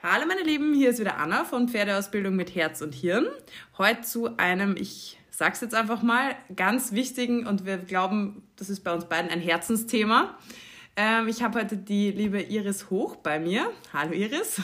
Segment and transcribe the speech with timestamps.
[0.00, 3.26] Hallo meine Lieben, hier ist wieder Anna von Pferdeausbildung mit Herz und Hirn.
[3.78, 8.84] Heute zu einem, ich sag's jetzt einfach mal, ganz wichtigen und wir glauben, das ist
[8.84, 10.38] bei uns beiden ein Herzensthema.
[10.94, 13.72] Ähm, ich habe heute die liebe Iris Hoch bei mir.
[13.92, 14.62] Hallo Iris.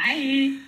[0.00, 0.58] Hi.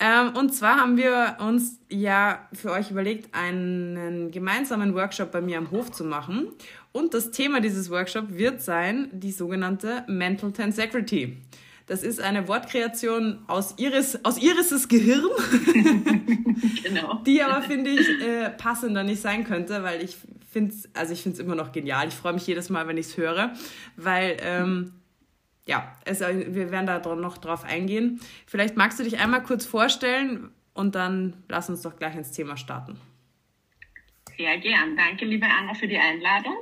[0.00, 5.58] Ähm, und zwar haben wir uns ja für euch überlegt, einen gemeinsamen Workshop bei mir
[5.58, 6.48] am Hof zu machen.
[6.92, 11.36] Und das Thema dieses Workshops wird sein die sogenannte Mental Tensegrity.
[11.86, 15.24] Das ist eine Wortkreation aus Iris, aus Iris' Gehirn,
[16.82, 17.14] genau.
[17.26, 20.16] die aber, finde ich, äh, passender nicht sein könnte, weil ich
[20.50, 22.08] finde es, also ich immer noch genial.
[22.08, 23.52] Ich freue mich jedes Mal, wenn ich es höre,
[23.96, 24.92] weil, ähm,
[25.64, 28.20] ja, es, wir werden da noch drauf eingehen.
[28.46, 32.56] Vielleicht magst du dich einmal kurz vorstellen und dann lass uns doch gleich ins Thema
[32.56, 32.98] starten.
[34.36, 34.96] Sehr gern.
[34.96, 36.56] Danke, liebe Anna, für die Einladung.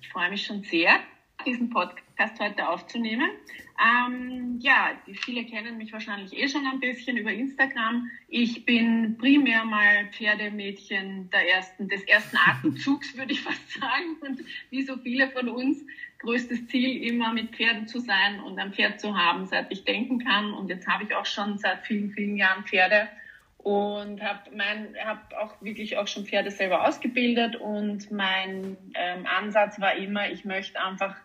[0.00, 0.96] Ich freue mich schon sehr,
[1.46, 3.30] diesen Podcast heute aufzunehmen.
[3.80, 4.92] Ähm, ja,
[5.24, 8.08] viele kennen mich wahrscheinlich eh schon ein bisschen über Instagram.
[8.28, 14.16] Ich bin primär mal Pferdemädchen der ersten, des ersten Atemzugs, würde ich fast sagen.
[14.20, 15.84] Und wie so viele von uns,
[16.20, 20.20] größtes Ziel immer mit Pferden zu sein und ein Pferd zu haben, seit ich denken
[20.20, 20.54] kann.
[20.54, 23.08] Und jetzt habe ich auch schon seit vielen, vielen Jahren Pferde
[23.58, 29.80] und habe mein habe auch wirklich auch schon Pferde selber ausgebildet und mein ähm, Ansatz
[29.80, 31.16] war immer ich möchte einfach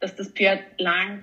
[0.00, 1.22] dass das Pferd lang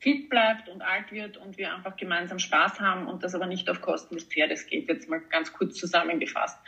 [0.00, 3.68] fit bleibt und alt wird und wir einfach gemeinsam Spaß haben und das aber nicht
[3.68, 6.58] auf Kosten des Pferdes geht, jetzt mal ganz kurz zusammengefasst.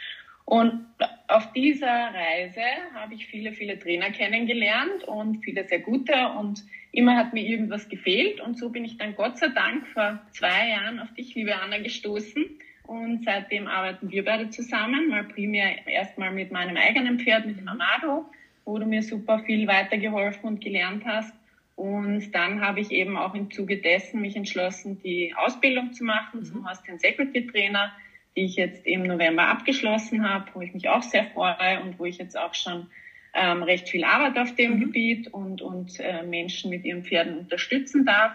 [0.45, 0.87] Und
[1.29, 2.61] auf dieser Reise
[2.95, 7.89] habe ich viele, viele Trainer kennengelernt und viele sehr gute und immer hat mir irgendwas
[7.89, 11.59] gefehlt und so bin ich dann Gott sei Dank vor zwei Jahren auf dich, liebe
[11.59, 12.45] Anna, gestoßen
[12.83, 17.69] und seitdem arbeiten wir beide zusammen, mal primär erstmal mit meinem eigenen Pferd, mit dem
[17.69, 18.27] Amado,
[18.67, 21.33] wo du mir super viel weitergeholfen und gelernt hast
[21.77, 26.41] und dann habe ich eben auch im Zuge dessen mich entschlossen, die Ausbildung zu machen
[26.41, 26.45] mhm.
[26.45, 27.93] zum Host Secretary Trainer,
[28.37, 32.05] die ich jetzt im November abgeschlossen habe, wo ich mich auch sehr freue und wo
[32.05, 32.89] ich jetzt auch schon
[33.35, 34.81] ähm, recht viel Arbeit auf dem mhm.
[34.81, 38.33] Gebiet und, und äh, Menschen mit ihren Pferden unterstützen darf.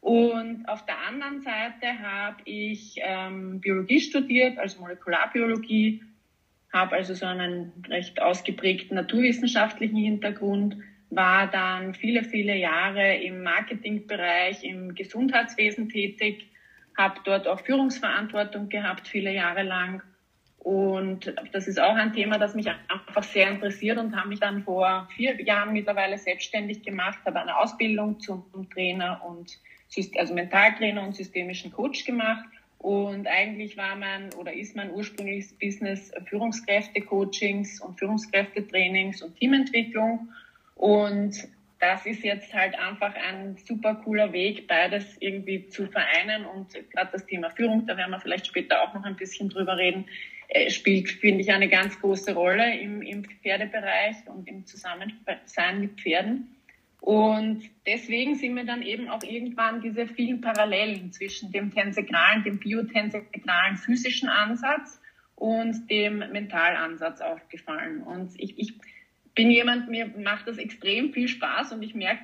[0.00, 6.04] Und auf der anderen Seite habe ich ähm, Biologie studiert, also Molekularbiologie,
[6.72, 10.76] habe also so einen recht ausgeprägten naturwissenschaftlichen Hintergrund,
[11.10, 16.50] war dann viele, viele Jahre im Marketingbereich, im Gesundheitswesen tätig,
[16.96, 20.02] habe dort auch Führungsverantwortung gehabt, viele Jahre lang.
[20.58, 24.64] Und das ist auch ein Thema, das mich einfach sehr interessiert und habe mich dann
[24.64, 29.58] vor vier Jahren mittlerweile selbstständig gemacht, habe eine Ausbildung zum Trainer und
[30.16, 32.44] also Mentaltrainer und systemischen Coach gemacht.
[32.78, 40.28] Und eigentlich war mein oder ist mein ursprüngliches Business Führungskräfte-Coachings und Führungskräftetrainings und Teamentwicklung.
[40.78, 41.36] Und
[41.80, 46.46] das ist jetzt halt einfach ein super cooler Weg, beides irgendwie zu vereinen.
[46.46, 49.76] Und gerade das Thema Führung, da werden wir vielleicht später auch noch ein bisschen drüber
[49.76, 50.06] reden,
[50.48, 56.00] äh, spielt, finde ich, eine ganz große Rolle im, im Pferdebereich und im Zusammensein mit
[56.00, 56.54] Pferden.
[57.00, 62.58] Und deswegen sind mir dann eben auch irgendwann diese vielen Parallelen zwischen dem tensegralen, dem
[62.58, 65.00] biotensegralen physischen Ansatz
[65.36, 68.02] und dem Mentalansatz aufgefallen.
[68.02, 68.74] Und ich, ich
[69.38, 72.22] bin jemand, mir macht das extrem viel Spaß und ich merke,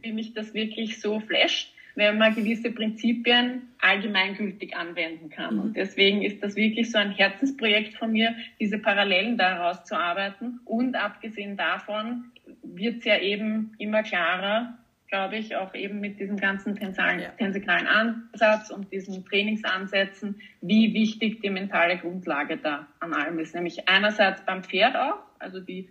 [0.00, 5.58] wie mich das wirklich so flasht, wenn man gewisse Prinzipien allgemeingültig anwenden kann.
[5.58, 10.60] Und deswegen ist das wirklich so ein Herzensprojekt von mir, diese Parallelen daraus zu arbeiten.
[10.66, 12.26] Und abgesehen davon
[12.62, 18.70] wird es ja eben immer klarer, glaube ich, auch eben mit diesem ganzen tensegralen Ansatz
[18.70, 23.52] und diesen Trainingsansätzen, wie wichtig die mentale Grundlage da an allem ist.
[23.56, 25.88] Nämlich einerseits beim Pferd auch, also die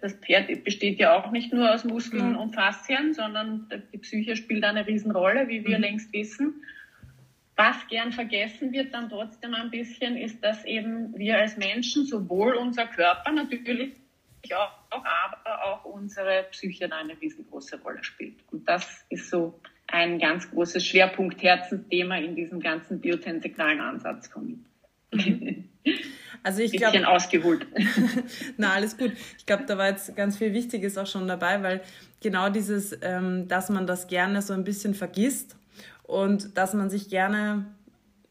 [0.00, 2.38] das Pferd besteht ja auch nicht nur aus Muskeln mhm.
[2.38, 5.82] und Faszien, sondern die Psyche spielt eine Riesenrolle, wie wir mhm.
[5.82, 6.62] längst wissen.
[7.56, 12.54] Was gern vergessen wird dann trotzdem ein bisschen, ist, dass eben wir als Menschen sowohl
[12.54, 13.92] unser Körper natürlich
[14.54, 18.36] auch, aber auch unsere Psyche eine riesengroße Rolle spielt.
[18.50, 24.46] Und das ist so ein ganz großes Schwerpunkt, Herzensthema in diesem ganzen biotensegralen Ansatz von
[24.46, 24.58] mir.
[25.12, 25.68] Mhm.
[26.42, 27.06] Also ich glaube.
[27.06, 27.66] ausgeholt.
[28.56, 29.12] Na, alles gut.
[29.38, 31.80] Ich glaube, da war jetzt ganz viel Wichtiges auch schon dabei, weil
[32.20, 35.56] genau dieses, ähm, dass man das gerne so ein bisschen vergisst
[36.04, 37.66] und dass man sich gerne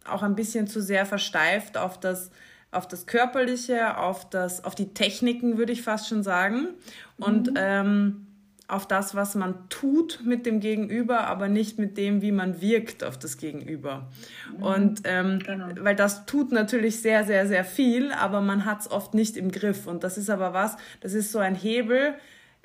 [0.06, 2.32] auch ein bisschen zu sehr versteift auf das,
[2.72, 6.70] auf das Körperliche, auf, das, auf die Techniken, würde ich fast schon sagen.
[7.18, 7.58] Und mhm.
[7.58, 8.28] ähm,
[8.69, 13.04] auf das, was man tut mit dem Gegenüber, aber nicht mit dem, wie man wirkt
[13.04, 14.10] auf das Gegenüber.
[14.56, 14.63] Mhm.
[14.63, 15.68] Und ähm, genau.
[15.80, 19.51] weil das tut natürlich sehr, sehr, sehr viel, aber man hat es oft nicht im
[19.51, 19.88] Griff.
[19.88, 22.13] Und das ist aber was, das ist so ein Hebel,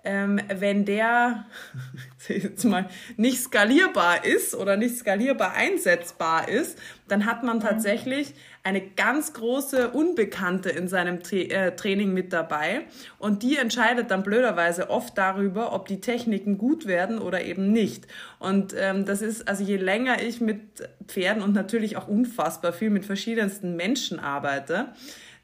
[0.05, 1.47] ähm, wenn der
[2.29, 6.79] jetzt mal nicht skalierbar ist oder nicht skalierbar einsetzbar ist,
[7.09, 7.63] dann hat man mhm.
[7.63, 8.35] tatsächlich
[8.65, 12.87] eine ganz große Unbekannte in seinem Tra äh, Training mit dabei
[13.19, 18.07] und die entscheidet dann blöderweise oft darüber, ob die Techniken gut werden oder eben nicht.
[18.39, 20.61] Und ähm, das ist, also je länger ich mit
[21.07, 24.89] Pferden und natürlich auch unfassbar viel mit verschiedensten Menschen arbeite,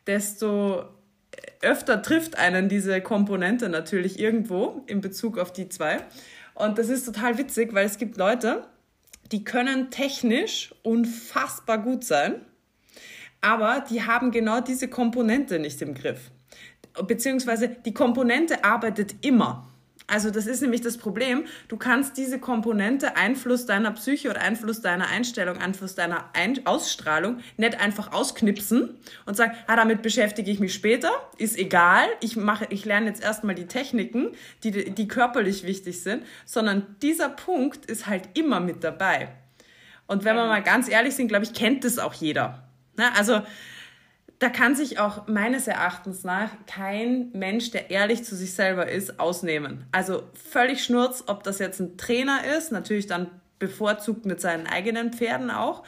[0.06, 0.84] desto
[1.60, 5.98] öfter trifft einen diese Komponente natürlich irgendwo in Bezug auf die zwei.
[6.54, 8.64] Und das ist total witzig, weil es gibt Leute,
[9.30, 12.40] die können technisch unfassbar gut sein,
[13.40, 16.30] aber die haben genau diese Komponente nicht im Griff.
[17.06, 19.70] Beziehungsweise die Komponente arbeitet immer.
[20.10, 21.44] Also das ist nämlich das Problem.
[21.68, 27.38] Du kannst diese Komponente, Einfluss deiner Psyche oder Einfluss deiner Einstellung, Einfluss deiner Ein Ausstrahlung
[27.56, 32.66] nicht einfach ausknipsen und sagen, ah, damit beschäftige ich mich später, ist egal, ich mache,
[32.70, 34.32] ich lerne jetzt erstmal die Techniken,
[34.64, 39.28] die, die körperlich wichtig sind, sondern dieser Punkt ist halt immer mit dabei.
[40.08, 42.69] Und wenn wir mal ganz ehrlich sind, glaube ich, kennt das auch jeder.
[42.96, 43.04] Ne?
[43.16, 43.42] Also
[44.40, 49.20] da kann sich auch meines Erachtens nach kein Mensch, der ehrlich zu sich selber ist,
[49.20, 49.84] ausnehmen.
[49.92, 55.12] Also völlig schnurz, ob das jetzt ein Trainer ist, natürlich dann bevorzugt mit seinen eigenen
[55.12, 55.84] Pferden auch,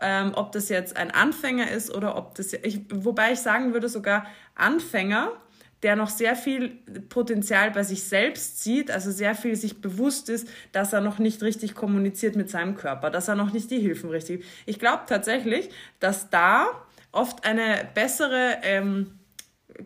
[0.00, 3.88] ähm, ob das jetzt ein Anfänger ist oder ob das, ich, wobei ich sagen würde
[3.88, 5.32] sogar Anfänger,
[5.82, 6.70] der noch sehr viel
[7.08, 11.42] Potenzial bei sich selbst sieht, also sehr viel sich bewusst ist, dass er noch nicht
[11.42, 14.44] richtig kommuniziert mit seinem Körper, dass er noch nicht die Hilfen richtig.
[14.64, 15.68] Ich glaube tatsächlich,
[16.00, 16.66] dass da
[17.12, 19.18] oft eine bessere, ähm,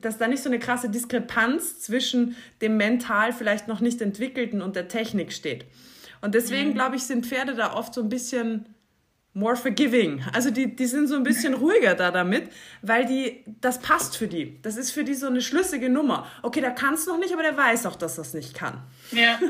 [0.00, 4.76] dass da nicht so eine krasse Diskrepanz zwischen dem mental vielleicht noch nicht entwickelten und
[4.76, 5.66] der Technik steht.
[6.20, 6.75] Und deswegen, mhm.
[6.75, 8.66] glaube ich, sind Pferde da oft so ein bisschen
[9.32, 10.23] more forgiving.
[10.32, 12.50] Also die, die sind so ein bisschen ruhiger da damit,
[12.82, 14.61] weil die, das passt für die.
[14.62, 16.27] Das ist für die so eine schlüssige Nummer.
[16.43, 18.82] Okay, der kann es noch nicht, aber der weiß auch, dass das nicht kann.
[19.12, 19.41] Ja.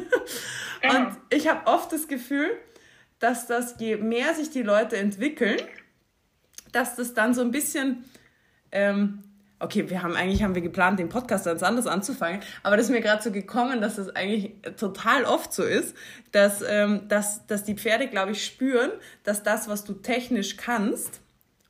[0.99, 2.49] und ich habe oft das Gefühl,
[3.19, 5.61] dass das, je mehr sich die Leute entwickeln,
[6.73, 8.05] dass das dann so ein bisschen,
[8.73, 9.23] ähm,
[9.61, 12.93] okay, wir haben eigentlich haben wir geplant, den Podcast ganz anders anzufangen, aber das ist
[12.93, 15.95] mir gerade so gekommen, dass das eigentlich total oft so ist,
[16.33, 18.91] dass, ähm, dass, dass die Pferde, glaube ich, spüren,
[19.23, 21.21] dass das, was du technisch kannst,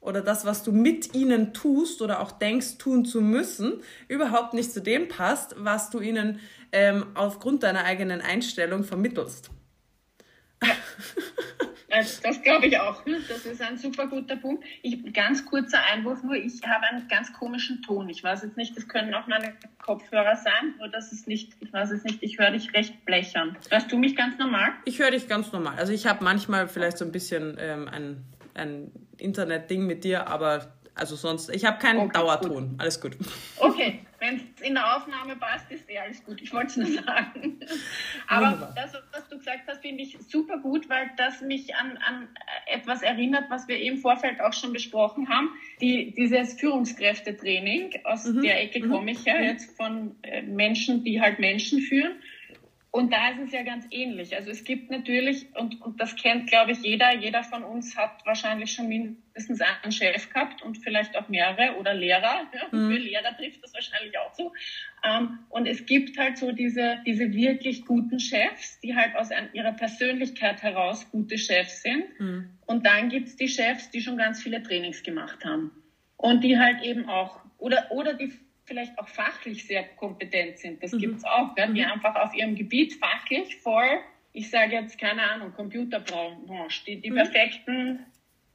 [0.00, 4.72] oder das, was du mit ihnen tust oder auch denkst, tun zu müssen, überhaupt nicht
[4.72, 6.40] zu dem passt, was du ihnen
[6.72, 9.50] ähm, aufgrund deiner eigenen Einstellung vermittelst.
[10.62, 10.70] Ja.
[11.90, 13.02] Das, das glaube ich auch.
[13.28, 14.64] Das ist ein super guter Punkt.
[14.82, 18.08] Ich, ganz kurzer Einwurf nur, ich habe einen ganz komischen Ton.
[18.08, 19.54] Ich weiß jetzt nicht, das können auch meine
[19.84, 23.56] Kopfhörer sein, nur das ist nicht, ich weiß es nicht, ich höre dich recht blechern.
[23.70, 24.70] Hörst du mich ganz normal?
[24.84, 25.74] Ich höre dich ganz normal.
[25.76, 30.72] Also ich habe manchmal vielleicht so ein bisschen ähm, ein, ein Internet-Ding mit dir, aber
[30.94, 32.70] also sonst, ich habe keinen okay, Dauerton.
[32.70, 32.80] Gut.
[32.80, 33.16] Alles gut.
[33.56, 34.00] Okay,
[34.60, 36.40] in der Aufnahme passt, ist eh alles gut.
[36.42, 37.60] Ich wollte es nur sagen.
[38.28, 38.74] Aber Wunderbar.
[38.76, 42.28] das, was du gesagt hast, finde ich super gut, weil das mich an, an
[42.66, 45.50] etwas erinnert, was wir im Vorfeld auch schon besprochen haben.
[45.80, 48.42] Die, dieses Führungskräftetraining, aus mhm.
[48.42, 49.44] der Ecke komme ich ja mhm.
[49.44, 52.12] jetzt von äh, Menschen, die halt Menschen führen.
[52.92, 54.34] Und da ist es ja ganz ähnlich.
[54.34, 58.26] Also es gibt natürlich, und, und das kennt, glaube ich, jeder, jeder von uns hat
[58.26, 62.48] wahrscheinlich schon mindestens einen Chef gehabt und vielleicht auch mehrere oder Lehrer.
[62.52, 62.90] Ja, mhm.
[62.90, 64.52] Für Lehrer trifft das wahrscheinlich auch so.
[65.04, 69.72] Ähm, und es gibt halt so diese, diese wirklich guten Chefs, die halt aus ihrer
[69.72, 72.18] Persönlichkeit heraus gute Chefs sind.
[72.18, 72.50] Mhm.
[72.66, 75.70] Und dann gibt's die Chefs, die schon ganz viele Trainings gemacht haben.
[76.16, 78.32] Und die halt eben auch, oder, oder die
[78.70, 80.80] vielleicht auch fachlich sehr kompetent sind.
[80.80, 80.98] Das mhm.
[80.98, 81.74] gibt es auch, gell?
[81.74, 81.90] die mhm.
[81.90, 83.98] einfach auf ihrem Gebiet fachlich voll,
[84.32, 87.16] ich sage jetzt keine Ahnung, Computerbranche, die die mhm.
[87.16, 88.06] perfekten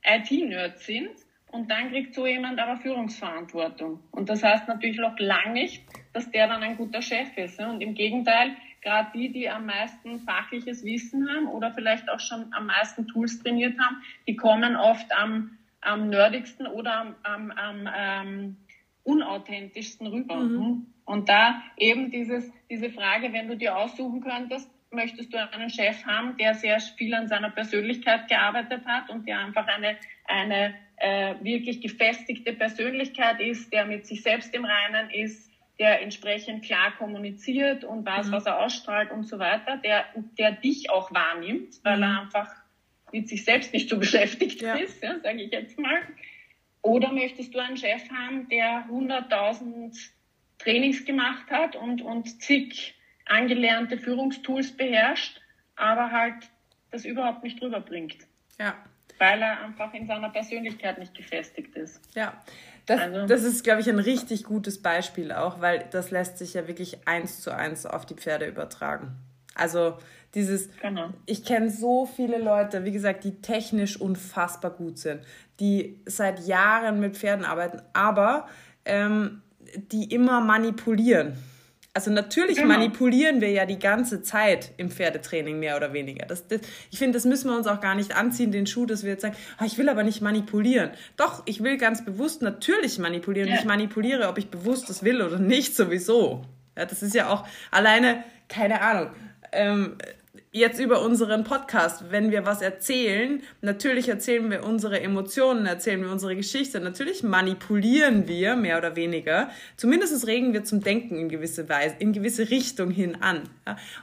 [0.05, 1.09] IT-Nerds sind.
[1.51, 3.99] Und dann kriegt so jemand aber Führungsverantwortung.
[4.11, 7.59] Und das heißt natürlich noch lange nicht, dass der dann ein guter Chef ist.
[7.59, 7.69] Ne?
[7.69, 12.53] Und im Gegenteil, gerade die, die am meisten fachliches Wissen haben oder vielleicht auch schon
[12.53, 17.89] am meisten Tools trainiert haben, die kommen oft am, am nerdigsten oder am, am, am
[17.93, 18.57] ähm,
[19.05, 20.35] unauthentischsten rüber.
[20.35, 20.59] Mhm.
[20.59, 20.85] Hm?
[21.05, 26.05] Und da eben dieses, diese Frage, wenn du dir aussuchen könntest, möchtest du einen Chef
[26.05, 31.35] haben, der sehr viel an seiner Persönlichkeit gearbeitet hat und der einfach eine, eine äh,
[31.41, 37.83] wirklich gefestigte Persönlichkeit ist, der mit sich selbst im Reinen ist, der entsprechend klar kommuniziert
[37.83, 38.31] und weiß, mhm.
[38.31, 40.05] was er ausstrahlt und so weiter, der,
[40.37, 42.03] der dich auch wahrnimmt, weil mhm.
[42.03, 42.49] er einfach
[43.11, 44.75] mit sich selbst nicht so beschäftigt ja.
[44.75, 46.01] ist, ja, sage ich jetzt mal.
[46.85, 49.91] Oder möchtest du einen Chef haben, der 100.000
[50.59, 52.93] Trainings gemacht hat und, und zig
[53.25, 55.41] angelernte Führungstools beherrscht,
[55.75, 56.35] aber halt
[56.91, 58.17] das überhaupt nicht rüberbringt?
[58.59, 58.75] Ja.
[59.17, 61.99] Weil er einfach in seiner Persönlichkeit nicht gefestigt ist.
[62.15, 62.39] Ja,
[62.85, 63.25] Das, also.
[63.25, 67.07] das ist, glaube ich, ein richtig gutes Beispiel auch, weil das lässt sich ja wirklich
[67.07, 69.15] eins zu eins auf die Pferde übertragen.
[69.55, 69.97] Also
[70.35, 71.09] dieses, genau.
[71.25, 75.21] ich kenne so viele Leute, wie gesagt, die technisch unfassbar gut sind,
[75.59, 78.47] die seit Jahren mit Pferden arbeiten, aber
[78.83, 79.41] ähm,
[79.91, 81.37] die immer manipulieren.
[81.95, 82.67] Also natürlich genau.
[82.67, 86.25] manipulieren wir ja die ganze Zeit im Pferdetraining mehr oder weniger.
[86.25, 86.59] Das, das,
[86.91, 89.21] ich finde, das müssen wir uns auch gar nicht anziehen, den Schuh, dass wir jetzt
[89.21, 90.89] sagen, ah, ich will aber nicht manipulieren.
[91.15, 93.47] Doch, ich will ganz bewusst natürlich manipulieren.
[93.47, 93.55] Ja.
[93.55, 96.43] Ich manipuliere, ob ich bewusst das will oder nicht, sowieso.
[96.77, 99.11] Ja, das ist ja auch alleine, keine Ahnung.
[99.53, 99.97] Ähm,
[100.55, 106.09] jetzt über unseren Podcast, wenn wir was erzählen, natürlich erzählen wir unsere Emotionen, erzählen wir
[106.09, 111.67] unsere Geschichte, natürlich manipulieren wir mehr oder weniger, zumindest regen wir zum Denken in gewisse
[111.67, 113.49] Weise, in gewisse Richtung hin an.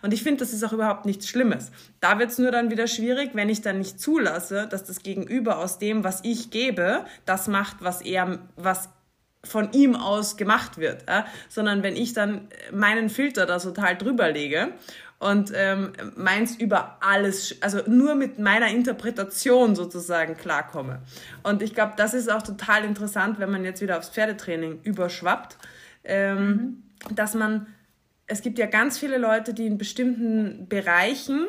[0.02, 1.72] Und ich finde, das ist auch überhaupt nichts Schlimmes.
[2.00, 5.58] Da wird es nur dann wieder schwierig, wenn ich dann nicht zulasse, dass das Gegenüber
[5.58, 8.90] aus dem, was ich gebe, das macht, was er, was
[9.44, 11.26] von ihm aus gemacht wird, ja?
[11.48, 14.68] sondern wenn ich dann meinen Filter da total drüber lege
[15.22, 21.00] und ähm, meins über alles, also nur mit meiner Interpretation sozusagen klarkomme.
[21.44, 25.58] Und ich glaube, das ist auch total interessant, wenn man jetzt wieder aufs Pferdetraining überschwappt,
[26.02, 27.14] ähm, mhm.
[27.14, 27.68] dass man,
[28.26, 31.46] es gibt ja ganz viele Leute, die in bestimmten Bereichen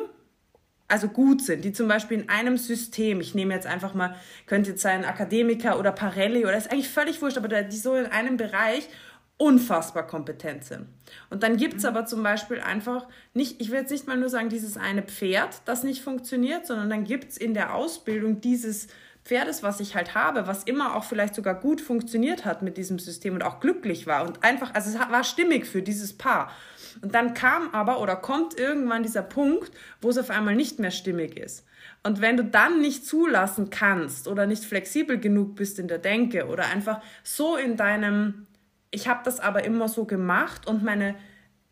[0.86, 4.14] also gut sind, die zum Beispiel in einem System, ich nehme jetzt einfach mal,
[4.46, 8.06] könnte jetzt sein Akademiker oder Parelli oder ist eigentlich völlig wurscht, aber die so in
[8.06, 8.88] einem Bereich
[9.36, 10.86] unfassbar kompetent sind.
[11.28, 11.88] Und dann gibt es mhm.
[11.88, 15.62] aber zum Beispiel einfach nicht, ich will jetzt nicht mal nur sagen, dieses eine Pferd,
[15.64, 18.88] das nicht funktioniert, sondern dann gibt es in der Ausbildung dieses
[19.24, 22.98] Pferdes, was ich halt habe, was immer auch vielleicht sogar gut funktioniert hat mit diesem
[22.98, 26.52] System und auch glücklich war und einfach, also es war stimmig für dieses Paar.
[27.00, 30.90] Und dann kam aber oder kommt irgendwann dieser Punkt, wo es auf einmal nicht mehr
[30.90, 31.64] stimmig ist.
[32.02, 36.46] Und wenn du dann nicht zulassen kannst oder nicht flexibel genug bist in der Denke
[36.46, 38.46] oder einfach so in deinem
[38.94, 41.16] ich habe das aber immer so gemacht und meine,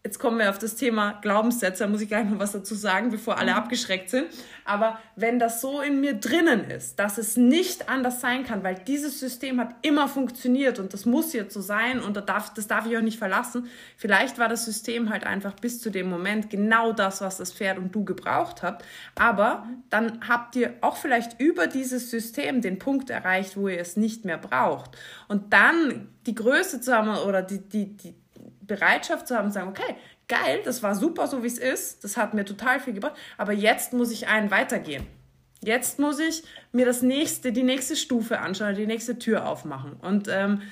[0.05, 3.11] jetzt kommen wir auf das Thema Glaubenssätze, da muss ich gleich noch was dazu sagen,
[3.11, 3.59] bevor alle mhm.
[3.59, 4.27] abgeschreckt sind.
[4.65, 8.75] Aber wenn das so in mir drinnen ist, dass es nicht anders sein kann, weil
[8.75, 12.67] dieses System hat immer funktioniert und das muss jetzt so sein und das darf, das
[12.67, 13.69] darf ich auch nicht verlassen.
[13.97, 17.79] Vielleicht war das System halt einfach bis zu dem Moment genau das, was das Pferd
[17.79, 18.85] und du gebraucht habt.
[19.15, 23.97] Aber dann habt ihr auch vielleicht über dieses System den Punkt erreicht, wo ihr es
[23.97, 24.97] nicht mehr braucht.
[25.29, 28.22] Und dann die Größe zu haben oder die, die, die
[28.61, 29.97] Bereitschaft zu haben, zu sagen, okay,
[30.29, 33.53] geil, das war super, so wie es ist, das hat mir total viel gebracht, aber
[33.53, 35.07] jetzt muss ich einen weitergehen.
[35.61, 39.93] Jetzt muss ich mir das nächste, die nächste Stufe anschauen, die nächste Tür aufmachen.
[39.93, 40.63] Und ähm,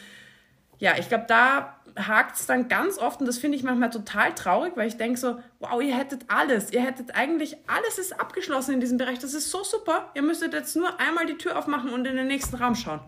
[0.79, 4.35] ja, ich glaube, da hakt es dann ganz oft und das finde ich manchmal total
[4.35, 8.75] traurig, weil ich denke so, wow, ihr hättet alles, ihr hättet eigentlich, alles ist abgeschlossen
[8.75, 11.91] in diesem Bereich, das ist so super, ihr müsstet jetzt nur einmal die Tür aufmachen
[11.91, 13.01] und in den nächsten Raum schauen.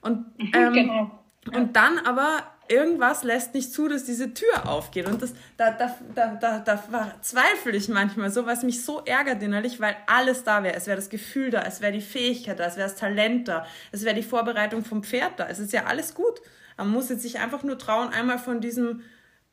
[0.00, 1.10] Und, mhm, ähm, genau.
[1.52, 5.06] und dann aber irgendwas lässt nicht zu, dass diese Tür aufgeht.
[5.06, 9.42] Und das, da, da, da, da, da zweifle ich manchmal so, was mich so ärgert
[9.42, 10.74] innerlich, weil alles da wäre.
[10.74, 13.66] Es wäre das Gefühl da, es wäre die Fähigkeit da, es wäre das Talent da,
[13.92, 15.46] es wäre die Vorbereitung vom Pferd da.
[15.48, 16.40] Es ist ja alles gut.
[16.76, 19.02] Man muss jetzt sich einfach nur trauen, einmal von diesem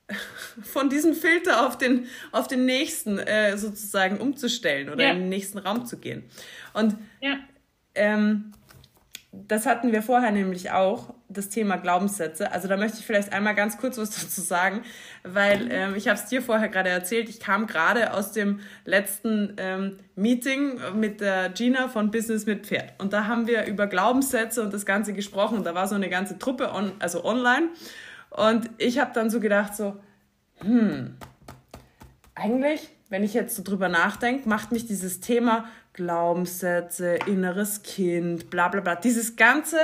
[0.62, 5.12] von diesem Filter auf den, auf den nächsten äh, sozusagen umzustellen oder ja.
[5.12, 6.24] in den nächsten Raum zu gehen.
[6.74, 7.38] Und ja.
[7.96, 8.54] ähm,
[9.32, 12.52] das hatten wir vorher nämlich auch, das Thema Glaubenssätze.
[12.52, 14.82] Also da möchte ich vielleicht einmal ganz kurz was dazu sagen,
[15.24, 19.56] weil ähm, ich habe es dir vorher gerade erzählt, ich kam gerade aus dem letzten
[19.58, 22.94] ähm, Meeting mit der Gina von Business mit Pferd.
[23.00, 25.64] Und da haben wir über Glaubenssätze und das Ganze gesprochen.
[25.64, 27.70] Da war so eine ganze Truppe, on, also online.
[28.30, 29.96] Und ich habe dann so gedacht, so,
[30.60, 31.16] hm,
[32.36, 38.68] eigentlich, wenn ich jetzt so drüber nachdenke, macht mich dieses Thema Glaubenssätze, inneres Kind, bla
[38.68, 38.96] bla bla.
[38.96, 39.78] Dieses ganze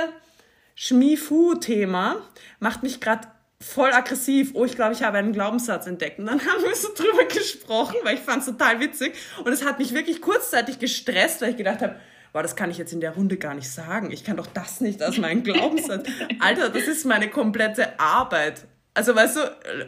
[0.74, 2.16] Schmifu-Thema
[2.60, 3.28] macht mich gerade
[3.62, 4.50] voll aggressiv.
[4.54, 6.18] Oh, ich glaube, ich habe einen Glaubenssatz entdeckt.
[6.18, 9.14] Und dann haben wir so drüber gesprochen, weil ich fand es total witzig.
[9.44, 11.96] Und es hat mich wirklich kurzzeitig gestresst, weil ich gedacht habe,
[12.32, 14.10] boah, das kann ich jetzt in der Runde gar nicht sagen.
[14.10, 16.08] Ich kann doch das nicht als meinen Glaubenssatz.
[16.40, 18.66] Alter, das ist meine komplette Arbeit.
[18.94, 19.40] Also weißt du,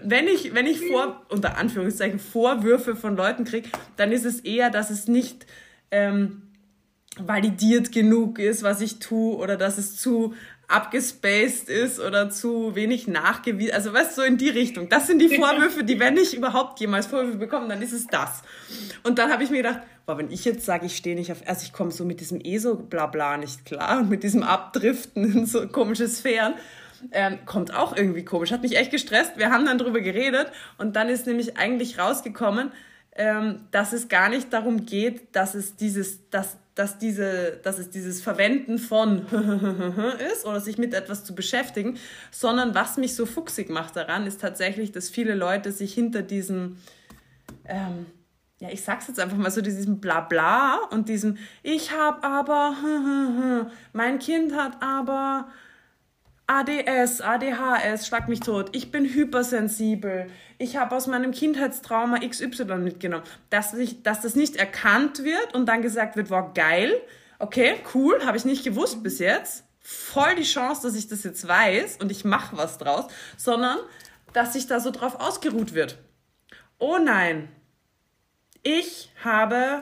[0.02, 4.70] wenn ich, wenn ich vor, unter Anführungszeichen, Vorwürfe von Leuten kriege, dann ist es eher,
[4.70, 5.44] dass es nicht
[5.90, 6.44] ähm,
[7.18, 10.34] validiert genug ist, was ich tue, oder dass es zu
[10.68, 13.74] abgespaced ist oder zu wenig nachgewiesen.
[13.74, 14.88] Also weißt du, so in die Richtung.
[14.88, 18.42] Das sind die Vorwürfe, die, wenn ich überhaupt jemals Vorwürfe bekomme, dann ist es das.
[19.02, 21.46] Und dann habe ich mir gedacht, boah, wenn ich jetzt sage, ich stehe nicht auf,
[21.46, 25.66] also ich komme so mit diesem ESO-Blabla nicht klar und mit diesem Abdriften in so
[25.68, 26.54] komische Sphären,
[27.12, 28.52] ähm, kommt auch irgendwie komisch.
[28.52, 29.36] Hat mich echt gestresst.
[29.36, 32.72] Wir haben dann drüber geredet und dann ist nämlich eigentlich rausgekommen,
[33.16, 37.90] ähm, dass es gar nicht darum geht, dass es dieses, dass, dass diese, dass es
[37.90, 39.26] dieses Verwenden von
[40.32, 41.98] ist oder sich mit etwas zu beschäftigen,
[42.30, 46.78] sondern was mich so fuchsig macht daran, ist tatsächlich, dass viele Leute sich hinter diesem,
[47.64, 48.06] ähm,
[48.58, 54.18] ja, ich sag's jetzt einfach mal so, diesem Blabla und diesem, ich hab aber, mein
[54.18, 55.48] Kind hat aber,
[56.46, 60.26] ADS, ADHS, schlag mich tot, ich bin hypersensibel,
[60.58, 63.24] ich habe aus meinem Kindheitstrauma XY mitgenommen.
[63.48, 66.92] Dass, ich, dass das nicht erkannt wird und dann gesagt wird, wow, geil,
[67.38, 71.48] okay, cool, habe ich nicht gewusst bis jetzt, voll die Chance, dass ich das jetzt
[71.48, 73.06] weiß und ich mache was draus,
[73.38, 73.78] sondern
[74.34, 75.98] dass sich da so drauf ausgeruht wird.
[76.78, 77.48] Oh nein,
[78.62, 79.80] ich habe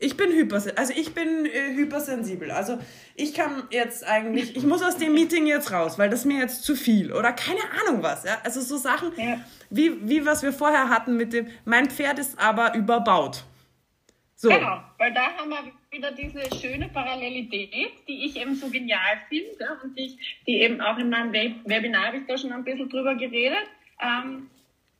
[0.00, 0.78] ich bin hypersensibel.
[0.78, 2.50] Also ich bin äh, hypersensibel.
[2.52, 2.78] Also
[3.16, 6.62] ich kann jetzt eigentlich, ich muss aus dem Meeting jetzt raus, weil das mir jetzt
[6.62, 8.24] zu viel oder keine Ahnung was.
[8.24, 8.38] Ja?
[8.44, 9.40] Also so Sachen, ja.
[9.70, 13.44] wie, wie was wir vorher hatten mit dem, mein Pferd ist aber überbaut.
[14.36, 14.50] So.
[14.50, 19.78] Genau, weil da haben wir wieder diese schöne Parallelität, die ich eben so genial finde
[19.82, 23.16] und die, die eben auch in meinem Webinar habe ich da schon ein bisschen drüber
[23.16, 23.66] geredet.
[24.00, 24.48] Ähm,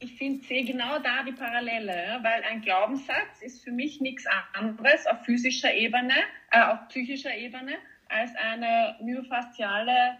[0.01, 5.07] ich finde, sehe genau da die Parallele, weil ein Glaubenssatz ist für mich nichts anderes
[5.07, 6.15] auf physischer Ebene,
[6.51, 7.75] äh, auf psychischer Ebene,
[8.09, 10.19] als eine myofasziale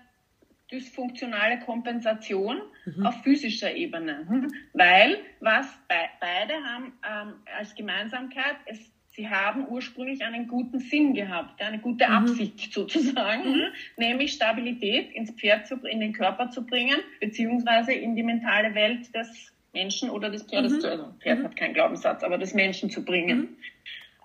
[0.71, 3.07] dysfunktionale Kompensation mhm.
[3.07, 4.27] auf physischer Ebene.
[4.29, 4.49] Hm?
[4.75, 11.15] Weil was be beide haben ähm, als Gemeinsamkeit, es, sie haben ursprünglich einen guten Sinn
[11.15, 12.15] gehabt, eine gute mhm.
[12.15, 13.67] Absicht sozusagen, mhm.
[13.97, 19.15] nämlich Stabilität ins Pferd zu, in den Körper zu bringen, beziehungsweise in die mentale Welt
[19.15, 20.81] des Menschen oder des Pferdes mhm.
[20.81, 21.45] zu, also Pferd mhm.
[21.45, 23.39] hat keinen Glaubenssatz, aber des Menschen zu bringen.
[23.39, 23.57] Mhm.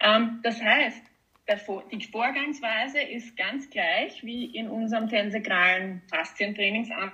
[0.01, 1.01] Ähm, das heißt,
[1.91, 7.13] die Vorgangsweise ist ganz gleich wie in unserem tensegralen Faszientrainingsansatz.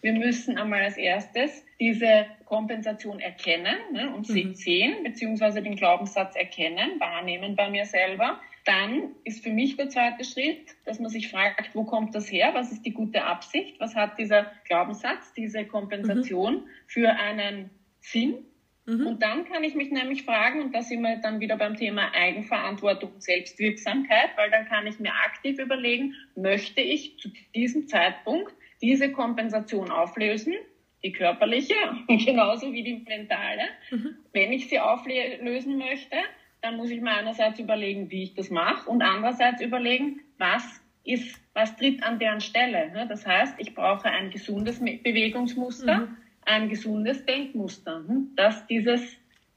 [0.00, 4.54] Wir müssen einmal als erstes diese Kompensation erkennen ne, und mhm.
[4.54, 8.40] sehen, beziehungsweise den Glaubenssatz erkennen, wahrnehmen bei mir selber.
[8.64, 12.50] Dann ist für mich der zweite Schritt, dass man sich fragt, wo kommt das her?
[12.54, 13.78] Was ist die gute Absicht?
[13.78, 16.68] Was hat dieser Glaubenssatz, diese Kompensation mhm.
[16.86, 18.46] für einen Sinn?
[18.86, 19.06] Mhm.
[19.06, 22.12] Und dann kann ich mich nämlich fragen, und da sind wir dann wieder beim Thema
[22.14, 28.54] Eigenverantwortung und Selbstwirksamkeit, weil dann kann ich mir aktiv überlegen, möchte ich zu diesem Zeitpunkt
[28.82, 30.54] diese Kompensation auflösen,
[31.02, 31.74] die körperliche,
[32.08, 33.62] genauso wie die mentale.
[33.90, 34.16] Mhm.
[34.32, 36.16] Wenn ich sie auflösen möchte,
[36.64, 40.64] dann muss ich mir einerseits überlegen, wie ich das mache und andererseits überlegen, was
[41.04, 42.90] ist, was tritt an deren Stelle.
[42.90, 43.06] Ne?
[43.06, 46.16] Das heißt, ich brauche ein gesundes Bewegungsmuster, mhm.
[46.46, 48.04] ein gesundes Denkmuster.
[48.08, 48.32] Hm?
[48.34, 49.02] Dass dieses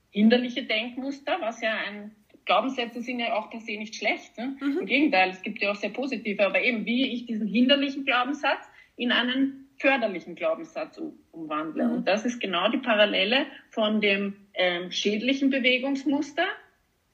[0.10, 2.12] hinderliche Denkmuster, was ja ein
[2.44, 4.38] Glaubenssätze sind ja auch per se nicht schlecht.
[4.38, 4.58] Ne?
[4.60, 4.80] Mhm.
[4.80, 8.68] Im Gegenteil, es gibt ja auch sehr positive, aber eben wie ich diesen hinderlichen Glaubenssatz
[8.98, 11.00] in einen förderlichen Glaubenssatz
[11.32, 11.86] umwandle.
[11.86, 11.94] Mhm.
[11.94, 16.48] Und das ist genau die Parallele von dem ähm, schädlichen Bewegungsmuster,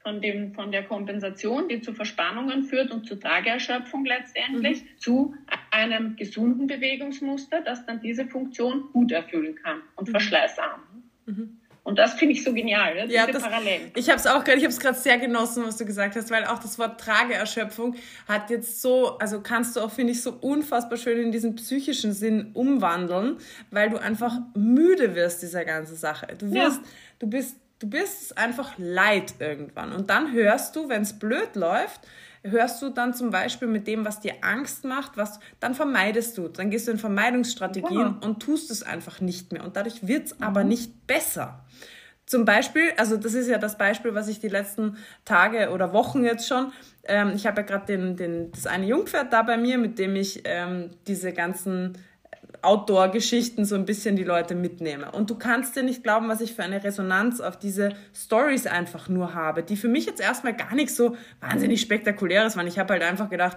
[0.04, 4.98] von, dem, von der Kompensation, die zu Verspannungen führt und zu Trageerschöpfung letztendlich, mhm.
[4.98, 5.34] zu
[5.70, 10.12] einem gesunden Bewegungsmuster, das dann diese Funktion gut erfüllen kann und mhm.
[10.12, 10.80] verschleißarm.
[11.24, 11.58] Mhm.
[11.84, 13.90] Und das finde ich so genial, ja, das, Parallelen.
[13.94, 16.30] Ich habe es auch gerade, ich habe es gerade sehr genossen, was du gesagt hast,
[16.30, 17.94] weil auch das Wort Trageerschöpfung
[18.26, 22.14] hat jetzt so, also kannst du auch, finde ich, so unfassbar schön in diesen psychischen
[22.14, 23.36] Sinn umwandeln,
[23.70, 26.28] weil du einfach müde wirst dieser ganzen Sache.
[26.38, 26.88] Du wirst, ja.
[27.18, 29.92] du bist du bist es einfach leid irgendwann.
[29.92, 32.00] Und dann hörst du, wenn es blöd läuft,
[32.42, 36.48] hörst du dann zum Beispiel mit dem, was dir Angst macht, was, dann vermeidest du.
[36.48, 38.18] Dann gehst du in Vermeidungsstrategien ja.
[38.22, 39.64] und tust es einfach nicht mehr.
[39.64, 40.44] Und dadurch wird es mhm.
[40.44, 41.64] aber nicht besser.
[42.26, 46.24] Zum Beispiel, also das ist ja das Beispiel, was ich die letzten Tage oder Wochen
[46.24, 46.72] jetzt schon,
[47.04, 50.16] ähm, ich habe ja gerade den, den, das eine Jungpferd da bei mir, mit dem
[50.16, 51.98] ich ähm, diese ganzen
[52.64, 55.10] Outdoor-Geschichten so ein bisschen die Leute mitnehme.
[55.12, 59.08] Und du kannst dir nicht glauben, was ich für eine Resonanz auf diese Stories einfach
[59.08, 62.66] nur habe, die für mich jetzt erstmal gar nicht so wahnsinnig spektakuläres waren.
[62.66, 63.56] Ich habe halt einfach gedacht,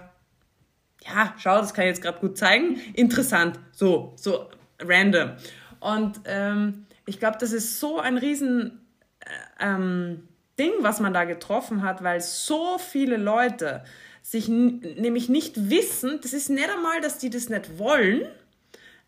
[1.04, 2.76] ja, schau, das kann ich jetzt gerade gut zeigen.
[2.94, 4.48] Interessant, so, so
[4.80, 5.32] random.
[5.80, 8.80] Und ähm, ich glaube, das ist so ein riesen
[9.20, 13.84] äh, ähm, Ding, was man da getroffen hat, weil so viele Leute
[14.22, 18.26] sich nämlich nicht wissen, das ist nicht einmal, dass die das nicht wollen,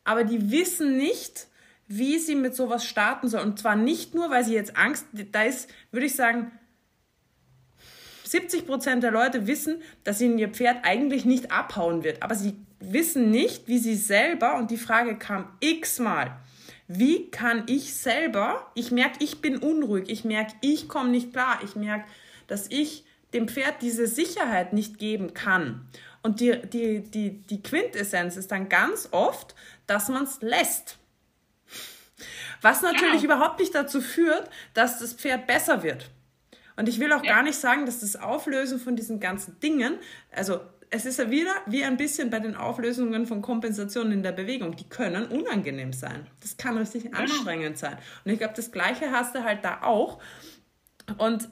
[0.04, 1.48] aber die wissen nicht,
[1.88, 3.50] wie sie mit sowas starten sollen.
[3.50, 6.52] Und zwar nicht nur, weil sie jetzt Angst, da ist, würde ich sagen,
[8.24, 12.22] 70 Prozent der Leute wissen, dass ihnen ihr Pferd eigentlich nicht abhauen wird.
[12.22, 16.36] Aber sie wissen nicht, wie sie selber, und die Frage kam x-mal,
[16.86, 21.58] wie kann ich selber, ich merke, ich bin unruhig, ich merke, ich komme nicht klar,
[21.64, 22.04] ich merke,
[22.46, 25.88] dass ich dem Pferd diese Sicherheit nicht geben kann.
[26.22, 29.54] Und die, die, die, die Quintessenz ist dann ganz oft,
[29.90, 30.98] dass man es lässt.
[32.62, 33.24] Was natürlich ja.
[33.24, 36.10] überhaupt nicht dazu führt, dass das Pferd besser wird.
[36.76, 37.34] Und ich will auch ja.
[37.34, 39.98] gar nicht sagen, dass das Auflösen von diesen ganzen Dingen,
[40.30, 44.32] also es ist ja wieder wie ein bisschen bei den Auflösungen von Kompensationen in der
[44.32, 44.76] Bewegung.
[44.76, 46.26] Die können unangenehm sein.
[46.40, 47.18] Das kann richtig genau.
[47.18, 47.96] anstrengend sein.
[48.24, 50.20] Und ich glaube, das Gleiche hast du halt da auch.
[51.18, 51.48] Und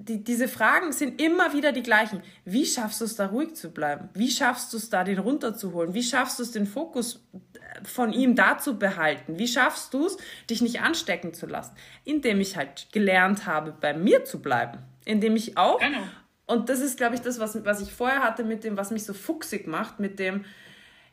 [0.00, 2.22] die, diese Fragen sind immer wieder die gleichen.
[2.44, 4.08] Wie schaffst du es da ruhig zu bleiben?
[4.14, 5.94] Wie schaffst du es da, den runterzuholen?
[5.94, 9.38] Wie schaffst du es, den Fokus äh, von ihm da zu behalten?
[9.38, 10.16] Wie schaffst du es,
[10.48, 11.74] dich nicht anstecken zu lassen?
[12.04, 14.78] Indem ich halt gelernt habe, bei mir zu bleiben.
[15.04, 16.02] Indem ich auch, genau.
[16.46, 19.04] und das ist, glaube ich, das, was, was ich vorher hatte mit dem, was mich
[19.04, 20.44] so fuchsig macht, mit dem,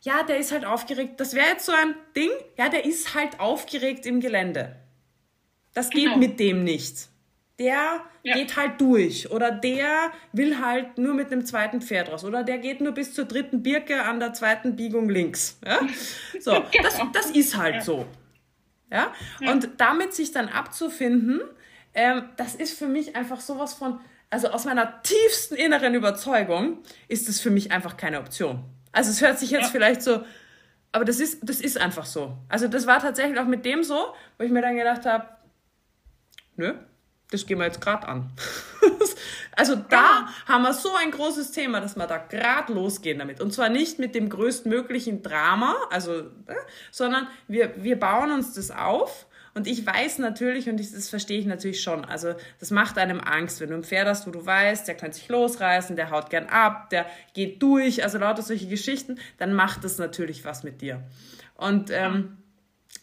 [0.02, 1.20] ja, der ist halt aufgeregt.
[1.20, 4.78] Das wäre jetzt so ein Ding, ja, der ist halt aufgeregt im Gelände.
[5.74, 6.18] Das geht genau.
[6.18, 7.10] mit dem nicht
[7.60, 8.36] der ja.
[8.36, 12.60] geht halt durch oder der will halt nur mit einem zweiten Pferd raus oder der
[12.60, 15.60] geht nur bis zur dritten Birke an der zweiten Biegung links.
[15.66, 15.80] Ja?
[16.40, 17.82] So, das, das ist halt ja.
[17.82, 18.06] so.
[18.92, 19.12] Ja?
[19.42, 21.42] Und damit sich dann abzufinden,
[21.94, 27.28] ähm, das ist für mich einfach sowas von, also aus meiner tiefsten inneren Überzeugung ist
[27.28, 28.64] es für mich einfach keine Option.
[28.92, 30.24] Also es hört sich jetzt vielleicht so,
[30.92, 32.38] aber das ist, das ist einfach so.
[32.50, 35.28] Also das war tatsächlich auch mit dem so, wo ich mir dann gedacht habe,
[36.56, 36.74] nö,
[37.32, 38.32] das gehen wir jetzt gerade an.
[39.56, 40.28] also da ja.
[40.46, 43.42] haben wir so ein großes Thema, dass wir da gerade losgehen damit.
[43.42, 46.56] Und zwar nicht mit dem größtmöglichen Drama, also, äh,
[46.92, 49.26] sondern wir, wir bauen uns das auf.
[49.54, 53.60] Und ich weiß natürlich, und das verstehe ich natürlich schon, also das macht einem Angst,
[53.60, 56.46] wenn du ein Pferd hast, wo du weißt, der kann sich losreißen, der haut gern
[56.46, 61.04] ab, der geht durch, also lauter solche Geschichten, dann macht das natürlich was mit dir.
[61.56, 62.38] Und ähm,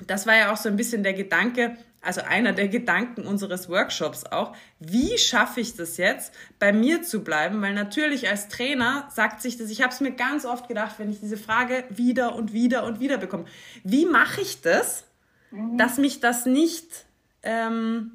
[0.07, 4.25] das war ja auch so ein bisschen der Gedanke, also einer der Gedanken unseres Workshops
[4.25, 7.61] auch, wie schaffe ich das jetzt, bei mir zu bleiben?
[7.62, 11.11] Weil natürlich als Trainer sagt sich das, ich habe es mir ganz oft gedacht, wenn
[11.11, 13.47] ich diese Frage wieder und wieder und wieder bekomme,
[13.83, 15.05] wie mache ich das,
[15.51, 15.79] mhm.
[15.79, 17.07] dass mich das nicht
[17.43, 18.12] ähm,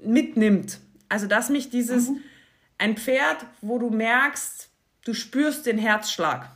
[0.00, 0.80] mitnimmt?
[1.08, 2.20] Also dass mich dieses, mhm.
[2.78, 4.70] ein Pferd, wo du merkst,
[5.04, 6.50] du spürst den Herzschlag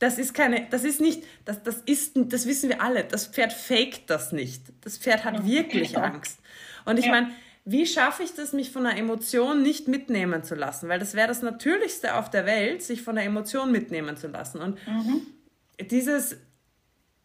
[0.00, 3.04] das ist keine, das ist nicht, das, das ist, das wissen wir alle.
[3.04, 4.62] Das Pferd faked das nicht.
[4.80, 6.40] Das Pferd hat wirklich Angst.
[6.86, 7.12] Und ich ja.
[7.12, 7.30] meine,
[7.66, 10.88] wie schaffe ich das, mich von einer Emotion nicht mitnehmen zu lassen?
[10.88, 14.62] Weil das wäre das Natürlichste auf der Welt, sich von der Emotion mitnehmen zu lassen.
[14.62, 15.26] Und mhm.
[15.90, 16.38] dieses,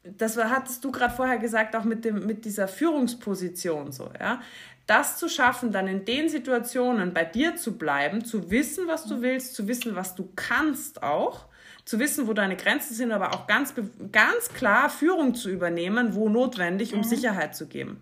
[0.04, 4.42] das hattest du gerade vorher gesagt, auch mit, dem, mit dieser Führungsposition so, ja.
[4.86, 9.22] Das zu schaffen, dann in den Situationen bei dir zu bleiben, zu wissen, was du
[9.22, 11.48] willst, zu wissen, was du kannst auch
[11.86, 13.74] zu wissen, wo deine Grenzen sind, aber auch ganz,
[14.12, 17.04] ganz klar Führung zu übernehmen, wo notwendig, um mhm.
[17.04, 18.02] Sicherheit zu geben.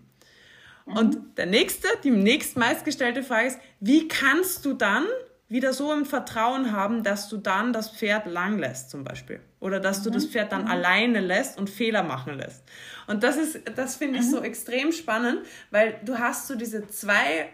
[0.86, 0.96] Mhm.
[0.96, 5.04] Und der nächste, die nächstmeistgestellte Frage ist, wie kannst du dann
[5.48, 9.40] wieder so im Vertrauen haben, dass du dann das Pferd lang lässt, zum Beispiel.
[9.60, 10.30] Oder dass du das mhm.
[10.30, 10.70] Pferd dann mhm.
[10.70, 12.64] alleine lässt und Fehler machen lässt.
[13.06, 14.44] Und das ist, das finde ich so mhm.
[14.44, 17.48] extrem spannend, weil du hast so diese zwei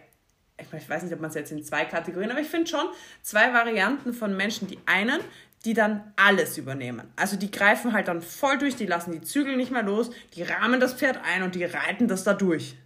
[0.75, 2.87] ich weiß nicht, ob man es jetzt in zwei Kategorien, aber ich finde schon
[3.23, 4.69] zwei Varianten von Menschen.
[4.69, 5.21] Die einen,
[5.65, 7.13] die dann alles übernehmen.
[7.17, 10.43] Also die greifen halt dann voll durch, die lassen die Zügel nicht mehr los, die
[10.43, 12.77] rahmen das Pferd ein und die reiten das da durch.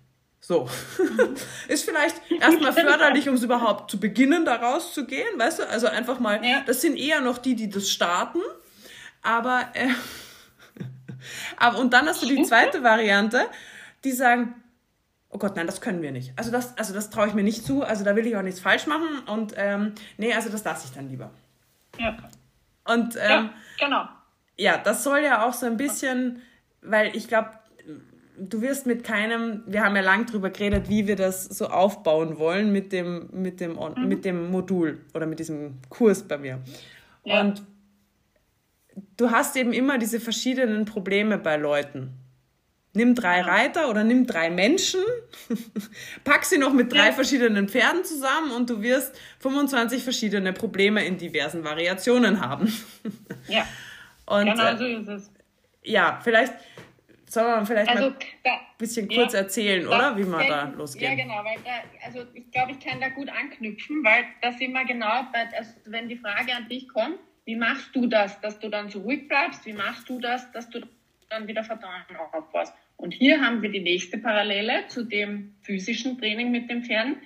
[0.41, 0.69] So.
[1.69, 5.69] ist vielleicht erstmal förderlich, um es überhaupt zu beginnen, da rauszugehen, weißt du?
[5.69, 6.63] Also einfach mal, ja.
[6.67, 8.41] das sind eher noch die, die das starten.
[9.23, 9.89] Aber, äh,
[11.57, 13.47] aber, und dann hast du die zweite Variante,
[14.03, 14.55] die sagen,
[15.31, 16.33] oh Gott, nein, das können wir nicht.
[16.37, 18.61] Also das, also das traue ich mir nicht zu, also da will ich auch nichts
[18.61, 21.31] falsch machen und ähm, nee, also das lasse ich dann lieber.
[21.99, 22.17] Ja.
[22.87, 24.09] Und ähm, ja, genau.
[24.57, 26.43] Ja, das soll ja auch so ein bisschen,
[26.83, 27.51] weil ich glaube,
[28.39, 32.39] du wirst mit keinem, wir haben ja lang drüber geredet, wie wir das so aufbauen
[32.39, 34.09] wollen mit dem, mit dem, mhm.
[34.09, 36.61] mit dem Modul oder mit diesem Kurs bei mir.
[37.25, 37.41] Ja.
[37.41, 37.63] Und
[39.17, 42.13] du hast eben immer diese verschiedenen Probleme bei Leuten.
[42.97, 45.01] Nimm drei Reiter oder nimm drei Menschen,
[46.25, 51.19] pack sie noch mit drei verschiedenen Pferden zusammen und du wirst 25 verschiedene Probleme in
[51.19, 52.73] diversen Variationen haben.
[53.49, 53.67] ja.
[54.27, 55.31] Und, genau äh, so ist es.
[55.83, 56.55] Ja, vielleicht
[57.27, 60.17] soll man vielleicht also, mal ein bisschen kurz ja, erzählen, oder?
[60.17, 61.03] Wie man da losgeht.
[61.03, 64.73] Ja, genau, weil da, also ich glaube, ich kann da gut anknüpfen, weil da sind
[64.73, 68.59] wir genau bei, also wenn die Frage an dich kommt, wie machst du das, dass
[68.59, 69.67] du dann so ruhig bleibst?
[69.67, 70.81] Wie machst du das, dass du
[71.29, 72.73] dann wieder Vertrauen aufbaust?
[73.05, 77.17] Und hier haben wir die nächste Parallele zu dem physischen Training mit dem Pferden.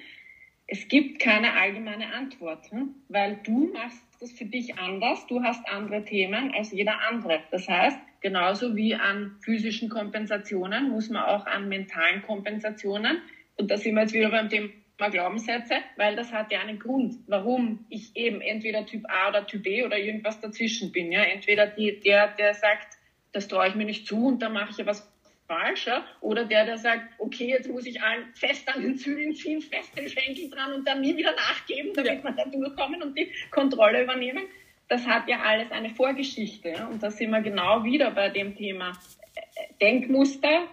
[0.67, 2.97] Es gibt keine allgemeine Antwort, hm?
[3.09, 5.25] weil du machst das für dich anders.
[5.29, 7.45] Du hast andere Themen als jeder andere.
[7.53, 13.19] Das heißt, genauso wie an physischen Kompensationen muss man auch an mentalen Kompensationen.
[13.57, 14.73] Und da sind wir jetzt wieder beim Thema
[15.13, 19.63] Glaubenssätze, weil das hat ja einen Grund, warum ich eben entweder Typ A oder Typ
[19.63, 21.13] B oder irgendwas dazwischen bin.
[21.13, 22.99] Ja, entweder die, der, der sagt,
[23.31, 25.09] das traue ich mir nicht zu und da mache ich ja was
[25.49, 25.87] falsch.
[25.87, 26.07] Ja?
[26.21, 29.97] Oder der, der sagt, okay, jetzt muss ich allen fest an den Zügeln ziehen, fest
[29.99, 32.23] den Schenkel dran und dann nie wieder nachgeben, damit ja.
[32.23, 34.45] wir da durchkommen und die Kontrolle übernehmen.
[34.89, 36.71] Das hat ja alles eine Vorgeschichte.
[36.71, 36.87] Ja?
[36.87, 38.93] Und da sind wir genau wieder bei dem Thema
[39.35, 40.69] äh, Denkmuster,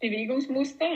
[0.00, 0.86] Bewegungsmuster.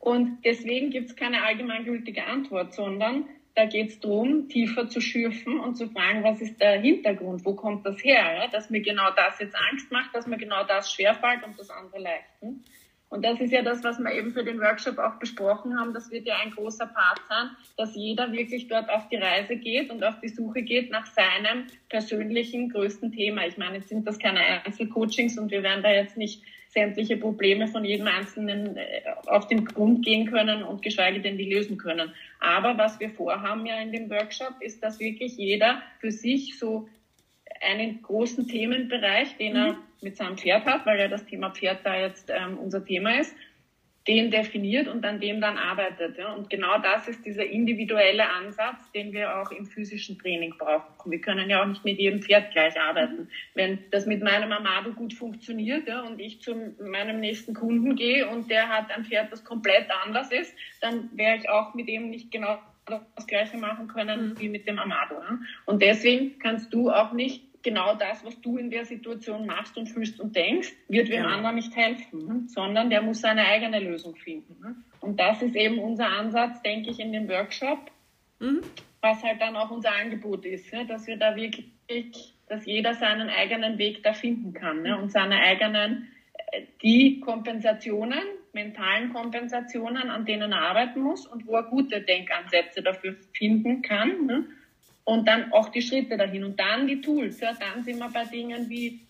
[0.00, 5.58] Und deswegen gibt es keine allgemeingültige Antwort, sondern da geht es darum, tiefer zu schürfen
[5.58, 9.40] und zu fragen, was ist der Hintergrund, wo kommt das her, dass mir genau das
[9.40, 12.28] jetzt Angst macht, dass mir genau das schwerfällt und das andere leicht.
[12.40, 12.62] Hm?
[13.08, 15.94] Und das ist ja das, was wir eben für den Workshop auch besprochen haben.
[15.94, 19.90] Das wird ja ein großer Part sein, dass jeder wirklich dort auf die Reise geht
[19.90, 23.46] und auf die Suche geht nach seinem persönlichen größten Thema.
[23.46, 26.42] Ich meine, jetzt sind das keine Einzelcoachings und wir werden da jetzt nicht
[26.76, 31.50] sämtliche Probleme von jedem Einzelnen äh, auf den Grund gehen können und geschweige denn die
[31.50, 32.12] lösen können.
[32.38, 36.86] Aber was wir vorhaben ja in dem Workshop, ist, dass wirklich jeder für sich so
[37.62, 39.78] einen großen Themenbereich, den er mhm.
[40.02, 43.34] mit seinem Pferd hat, weil ja das Thema Pferd da jetzt ähm, unser Thema ist,
[44.08, 46.16] den definiert und an dem dann arbeitet.
[46.16, 46.32] Ja.
[46.32, 51.10] Und genau das ist dieser individuelle Ansatz, den wir auch im physischen Training brauchen.
[51.10, 53.28] Wir können ja auch nicht mit jedem Pferd gleich arbeiten.
[53.54, 58.28] Wenn das mit meinem Amado gut funktioniert ja, und ich zu meinem nächsten Kunden gehe
[58.28, 62.10] und der hat ein Pferd, das komplett anders ist, dann werde ich auch mit ihm
[62.10, 64.40] nicht genau das Gleiche machen können mhm.
[64.40, 65.16] wie mit dem Amado.
[65.16, 65.38] Ja.
[65.64, 69.88] Und deswegen kannst du auch nicht genau das, was du in der Situation machst und
[69.88, 71.26] fühlst und denkst, wird dem ja.
[71.26, 72.42] anderen nicht helfen, ne?
[72.46, 74.56] sondern der muss seine eigene Lösung finden.
[74.62, 74.76] Ne?
[75.00, 77.90] Und das ist eben unser Ansatz, denke ich, in dem Workshop,
[78.38, 78.60] mhm.
[79.00, 80.86] was halt dann auch unser Angebot ist, ne?
[80.86, 86.06] dass wir da wirklich, dass jeder seinen eigenen Weg da finden kann und seine eigenen,
[86.52, 92.80] äh, die Kompensationen, mentalen Kompensationen, an denen er arbeiten muss und wo er gute Denkansätze
[92.80, 94.46] dafür finden kann.
[95.06, 97.38] Und dann auch die Schritte dahin und dann die Tools.
[97.38, 99.06] Ja, dann sind wir bei Dingen wie,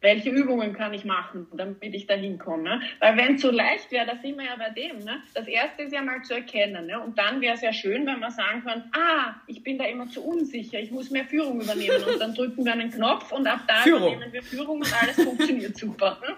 [0.00, 2.64] welche Übungen kann ich machen, damit ich da hinkomme.
[2.64, 2.80] Ne?
[2.98, 4.98] Weil wenn es so leicht wäre, da sind wir ja bei dem.
[5.04, 5.22] Ne?
[5.34, 6.86] Das erste ist ja mal zu erkennen.
[6.86, 6.98] Ne?
[6.98, 10.08] Und dann wäre es ja schön, wenn man sagen kann, ah, ich bin da immer
[10.08, 12.02] zu unsicher, ich muss mehr Führung übernehmen.
[12.02, 14.14] Und dann drücken wir einen Knopf und ab da Führung.
[14.14, 16.18] übernehmen wir Führung und alles funktioniert super.
[16.26, 16.36] Ne?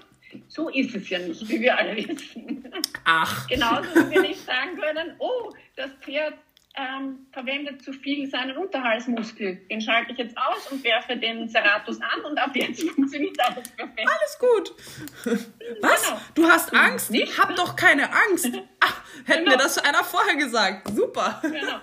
[0.48, 2.70] So ist es ja nicht, wie wir alle wissen.
[3.04, 3.46] Ach.
[3.48, 6.34] Genauso wie wir nicht sagen können, oh, das Pferd
[6.74, 9.56] ähm, verwendet zu viel seinen Unterhaltsmuskel.
[9.70, 13.68] Den schalte ich jetzt aus und werfe den Serratus an und ab jetzt funktioniert alles
[13.70, 14.08] perfekt.
[14.08, 14.74] Alles gut.
[15.80, 16.06] Was?
[16.06, 16.20] Genau.
[16.34, 17.10] Du hast Angst?
[17.10, 17.38] Nicht?
[17.38, 18.50] Hab doch keine Angst.
[18.80, 19.52] Ach, hätte genau.
[19.52, 20.88] mir das einer vorher gesagt.
[20.88, 21.40] Super.
[21.42, 21.78] Genau.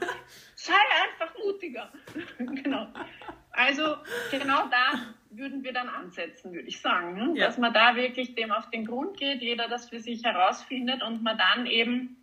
[0.55, 1.91] Sei einfach mutiger.
[2.37, 2.87] genau.
[3.51, 3.97] Also
[4.31, 4.99] genau da
[5.29, 7.13] würden wir dann ansetzen, würde ich sagen.
[7.13, 7.39] Ne?
[7.39, 7.45] Ja.
[7.45, 11.21] Dass man da wirklich dem auf den Grund geht, jeder das für sich herausfindet und
[11.21, 12.17] man dann eben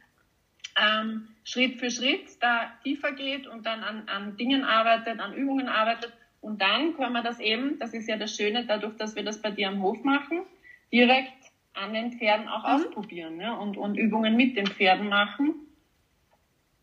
[0.76, 5.68] ähm, Schritt für Schritt da tiefer geht und dann an, an Dingen arbeitet, an Übungen
[5.68, 6.12] arbeitet.
[6.40, 9.40] Und dann können wir das eben, das ist ja das Schöne, dadurch, dass wir das
[9.40, 10.42] bei dir am Hof machen,
[10.92, 11.32] direkt
[11.74, 12.74] an den Pferden auch mhm.
[12.74, 13.58] ausprobieren ne?
[13.58, 15.54] und, und Übungen mit den Pferden machen.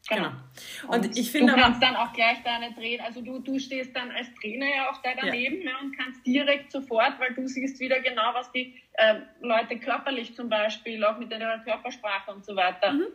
[0.10, 0.30] Genau.
[0.30, 0.94] genau.
[0.94, 1.54] Und, und, ich finde.
[1.54, 4.90] Du kannst dann auch gleich deine Trainer, also du, du stehst dann als Trainer ja
[4.90, 5.72] auch da daneben ja.
[5.72, 10.36] Ne, und kannst direkt sofort, weil du siehst wieder genau, was die äh, Leute körperlich
[10.36, 13.08] zum Beispiel, auch mit der Körpersprache und so weiter, mhm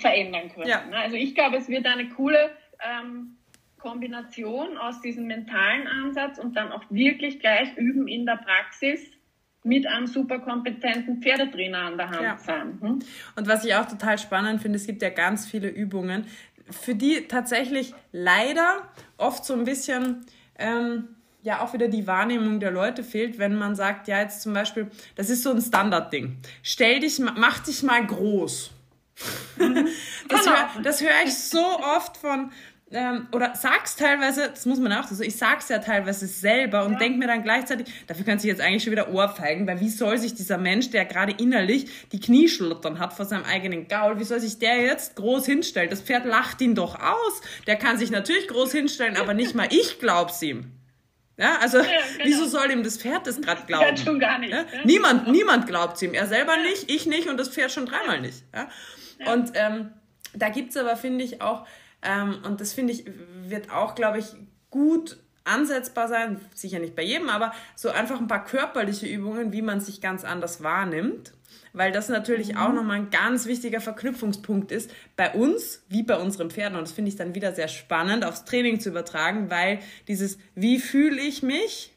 [0.00, 0.68] verändern können.
[0.68, 0.84] Ja.
[0.84, 0.96] Ne?
[0.96, 2.50] Also ich glaube, es wird eine coole
[2.80, 3.36] ähm,
[3.78, 9.00] Kombination aus diesem mentalen Ansatz und dann auch wirklich gleich üben in der Praxis
[9.64, 12.38] mit einem super kompetenten Pferdetrainer an der Hand ja.
[12.38, 12.78] sein.
[12.80, 12.98] Hm?
[13.36, 16.26] Und was ich auch total spannend finde, es gibt ja ganz viele Übungen,
[16.70, 20.24] für die tatsächlich leider oft so ein bisschen
[20.58, 21.08] ähm,
[21.42, 24.88] ja auch wieder die Wahrnehmung der Leute fehlt, wenn man sagt, ja jetzt zum Beispiel,
[25.16, 26.38] das ist so ein Standardding.
[26.62, 28.72] Stell dich, mach dich mal groß.
[30.28, 31.10] Das genau.
[31.10, 31.64] höre hör ich so
[31.96, 32.50] oft von,
[32.90, 36.94] ähm, oder sag's teilweise, das muss man auch so, ich sag's ja teilweise selber und
[36.94, 36.98] ja.
[36.98, 40.18] denke mir dann gleichzeitig, dafür kann sich jetzt eigentlich schon wieder ohrfeigen, weil wie soll
[40.18, 44.40] sich dieser Mensch, der gerade innerlich die Knieschlottern hat vor seinem eigenen Gaul, wie soll
[44.40, 45.90] sich der jetzt groß hinstellen?
[45.90, 47.40] Das Pferd lacht ihn doch aus.
[47.66, 50.72] Der kann sich natürlich groß hinstellen, aber nicht mal ich glaub's ihm.
[51.36, 52.24] Ja, also ja, genau.
[52.24, 53.96] wieso soll ihm das Pferd das gerade glauben?
[53.96, 54.52] Ja, schon gar nicht.
[54.52, 54.64] Ja?
[54.84, 56.14] Niemand, niemand glaubt ihm.
[56.14, 58.44] Er selber nicht, ich nicht und das Pferd schon dreimal nicht.
[58.54, 58.68] Ja?
[59.32, 59.92] Und ähm,
[60.34, 61.66] da gibt es aber, finde ich, auch,
[62.02, 63.04] ähm, und das finde ich,
[63.44, 64.26] wird auch, glaube ich,
[64.70, 69.62] gut ansetzbar sein, sicher nicht bei jedem, aber so einfach ein paar körperliche Übungen, wie
[69.62, 71.32] man sich ganz anders wahrnimmt,
[71.72, 72.58] weil das natürlich mhm.
[72.58, 76.92] auch nochmal ein ganz wichtiger Verknüpfungspunkt ist bei uns wie bei unseren Pferden und das
[76.92, 81.42] finde ich dann wieder sehr spannend aufs Training zu übertragen, weil dieses wie fühle ich
[81.42, 81.92] mich,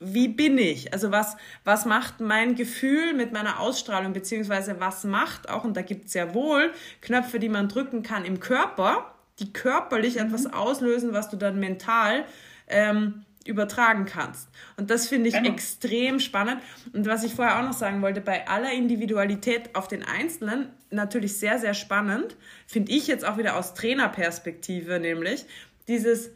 [0.00, 0.92] wie bin ich?
[0.92, 5.82] Also was, was macht mein Gefühl mit meiner Ausstrahlung, beziehungsweise was macht auch, und da
[5.82, 10.26] gibt es ja wohl Knöpfe, die man drücken kann im Körper, die körperlich mhm.
[10.26, 12.24] etwas auslösen, was du dann mental
[12.66, 14.48] ähm, übertragen kannst.
[14.76, 15.50] Und das finde ich genau.
[15.50, 16.60] extrem spannend.
[16.92, 21.36] Und was ich vorher auch noch sagen wollte, bei aller Individualität auf den Einzelnen natürlich
[21.36, 25.44] sehr, sehr spannend, finde ich jetzt auch wieder aus Trainerperspektive, nämlich
[25.88, 26.30] dieses,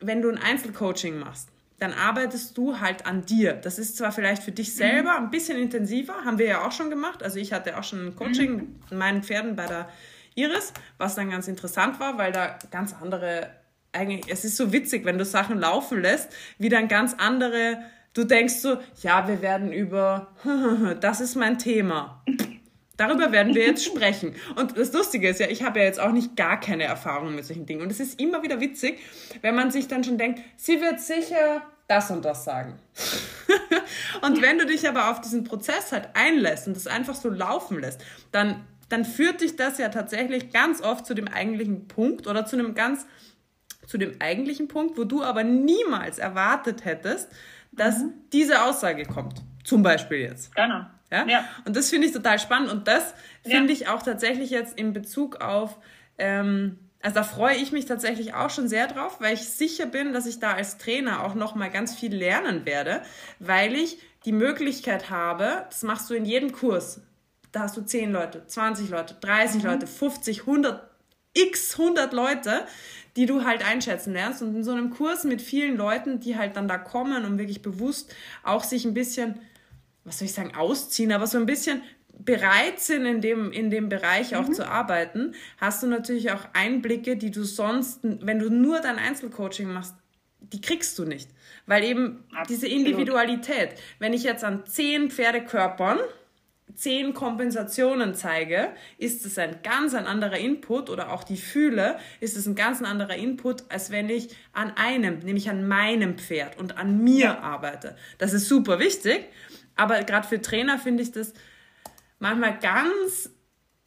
[0.00, 3.54] wenn du ein Einzelcoaching machst, dann arbeitest du halt an dir.
[3.54, 5.26] Das ist zwar vielleicht für dich selber mhm.
[5.26, 7.22] ein bisschen intensiver, haben wir ja auch schon gemacht.
[7.22, 8.80] Also ich hatte auch schon ein Coaching mhm.
[8.90, 9.88] mit meinen Pferden bei der
[10.34, 13.50] Iris, was dann ganz interessant war, weil da ganz andere
[13.92, 17.78] eigentlich, es ist so witzig, wenn du Sachen laufen lässt, wie dann ganz andere,
[18.14, 20.28] du denkst so, ja, wir werden über,
[21.00, 22.22] das ist mein Thema.
[22.96, 24.34] Darüber werden wir jetzt sprechen.
[24.56, 27.44] Und das Lustige ist ja, ich habe ja jetzt auch nicht gar keine Erfahrung mit
[27.44, 27.82] solchen Dingen.
[27.82, 28.98] Und es ist immer wieder witzig,
[29.40, 32.78] wenn man sich dann schon denkt, sie wird sicher das und das sagen.
[34.22, 37.80] und wenn du dich aber auf diesen Prozess halt einlässt und das einfach so laufen
[37.80, 42.46] lässt, dann, dann führt dich das ja tatsächlich ganz oft zu dem eigentlichen Punkt oder
[42.46, 43.04] zu einem ganz
[43.92, 47.30] zu dem eigentlichen Punkt, wo du aber niemals erwartet hättest,
[47.72, 48.14] dass mhm.
[48.32, 49.42] diese Aussage kommt.
[49.64, 50.56] Zum Beispiel jetzt.
[50.56, 50.86] Genau.
[51.10, 51.26] Ja?
[51.26, 51.44] ja.
[51.66, 53.78] Und das finde ich total spannend und das finde ja.
[53.78, 55.76] ich auch tatsächlich jetzt in Bezug auf,
[56.16, 60.14] ähm, also da freue ich mich tatsächlich auch schon sehr drauf, weil ich sicher bin,
[60.14, 63.02] dass ich da als Trainer auch noch mal ganz viel lernen werde,
[63.40, 67.02] weil ich die Möglichkeit habe, das machst du in jedem Kurs,
[67.52, 69.68] da hast du 10 Leute, 20 Leute, 30 mhm.
[69.68, 70.88] Leute, 50, 100,
[71.34, 72.66] x 100 Leute,
[73.16, 74.42] die du halt einschätzen lernst.
[74.42, 77.62] Und in so einem Kurs mit vielen Leuten, die halt dann da kommen und wirklich
[77.62, 79.38] bewusst auch sich ein bisschen,
[80.04, 81.82] was soll ich sagen, ausziehen, aber so ein bisschen
[82.18, 84.54] bereit sind, in dem, in dem Bereich auch mhm.
[84.54, 89.72] zu arbeiten, hast du natürlich auch Einblicke, die du sonst, wenn du nur dein Einzelcoaching
[89.72, 89.94] machst,
[90.40, 91.30] die kriegst du nicht.
[91.66, 92.48] Weil eben Absolut.
[92.48, 95.98] diese Individualität, wenn ich jetzt an zehn Pferdekörpern
[96.74, 102.36] zehn Kompensationen zeige, ist es ein ganz ein anderer Input oder auch die fühle, ist
[102.36, 106.78] es ein ganz anderer Input, als wenn ich an einem, nämlich an meinem Pferd und
[106.78, 107.96] an mir arbeite.
[108.18, 109.26] Das ist super wichtig,
[109.76, 111.32] aber gerade für Trainer finde ich das
[112.18, 113.30] manchmal ganz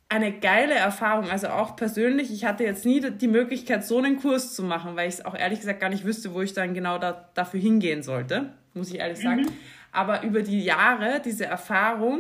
[0.08, 2.32] eine geile Erfahrung, also auch persönlich.
[2.32, 5.36] Ich hatte jetzt nie die Möglichkeit, so einen Kurs zu machen, weil ich es auch
[5.36, 9.00] ehrlich gesagt gar nicht wüsste, wo ich dann genau da, dafür hingehen sollte, muss ich
[9.00, 9.42] ehrlich sagen.
[9.42, 9.54] Mhm.
[9.92, 12.20] Aber über die Jahre, diese Erfahrung,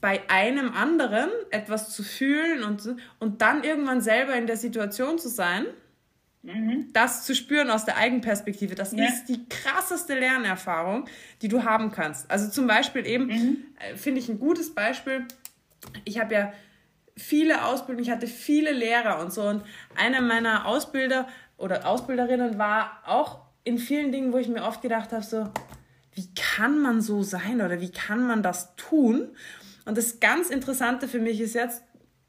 [0.00, 5.28] bei einem anderen etwas zu fühlen und, und dann irgendwann selber in der Situation zu
[5.28, 5.66] sein,
[6.42, 6.88] mhm.
[6.92, 9.04] das zu spüren aus der Eigenperspektive, das ja.
[9.04, 11.06] ist die krasseste Lernerfahrung,
[11.42, 12.30] die du haben kannst.
[12.30, 13.56] Also zum Beispiel eben, mhm.
[13.78, 15.26] Äh, finde ich ein gutes Beispiel,
[16.04, 16.52] ich habe ja
[17.16, 19.62] viele Ausbildungen, ich hatte viele Lehrer und so und
[19.96, 25.12] einer meiner Ausbilder oder Ausbilderinnen war auch in vielen Dingen, wo ich mir oft gedacht
[25.12, 25.48] habe, so,
[26.12, 29.28] wie kann man so sein oder wie kann man das tun?
[29.84, 31.82] Und das ganz Interessante für mich ist jetzt,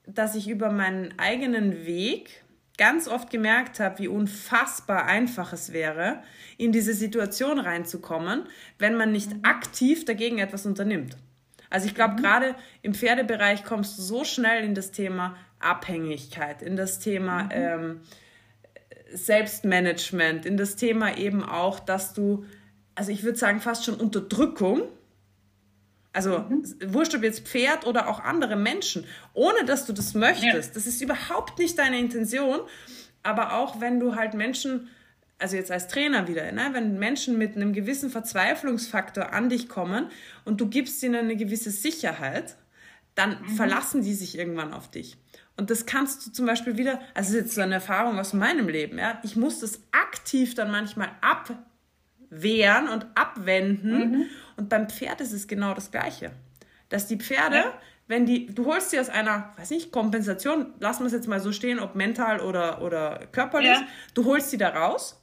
[0.08, 2.44] dass ich über meinen eigenen Weg
[2.78, 6.22] ganz oft gemerkt habe, wie unfassbar einfach es wäre,
[6.58, 8.44] in diese Situation reinzukommen,
[8.80, 9.40] wenn man nicht mhm.
[9.44, 11.16] aktiv dagegen etwas unternimmt.
[11.70, 12.18] Also ich glaube, mhm.
[12.18, 17.50] gerade im Pferdebereich kommst du so schnell in das Thema Abhängigkeit, in das Thema mhm.
[17.52, 18.02] ähm,
[19.14, 22.46] Selbstmanagement, in das Thema eben auch, dass du,
[22.96, 24.84] also ich würde sagen, fast schon Unterdrückung
[26.16, 26.64] also mhm.
[26.88, 30.70] wurscht ob jetzt Pferd oder auch andere Menschen, ohne dass du das möchtest.
[30.70, 30.74] Ja.
[30.74, 32.62] Das ist überhaupt nicht deine Intention.
[33.22, 34.88] Aber auch wenn du halt Menschen,
[35.40, 40.08] also jetzt als Trainer wieder, ne, wenn Menschen mit einem gewissen Verzweiflungsfaktor an dich kommen
[40.46, 42.56] und du gibst ihnen eine gewisse Sicherheit,
[43.16, 43.50] dann mhm.
[43.56, 45.18] verlassen die sich irgendwann auf dich.
[45.58, 48.34] Und das kannst du zum Beispiel wieder, also das ist jetzt so eine Erfahrung aus
[48.34, 49.20] meinem Leben, ja.
[49.24, 51.10] Ich muss das aktiv dann manchmal
[52.36, 54.12] abwehren und abwenden.
[54.12, 54.26] Mhm
[54.58, 56.32] und beim Pferd ist es genau das Gleiche.
[56.90, 57.74] Dass die Pferde, ja.
[58.08, 61.40] wenn die, du holst sie aus einer, weiß nicht, Kompensation, lassen wir es jetzt mal
[61.40, 63.88] so stehen, ob mental oder, oder körperlich, ja.
[64.14, 65.22] du holst sie da raus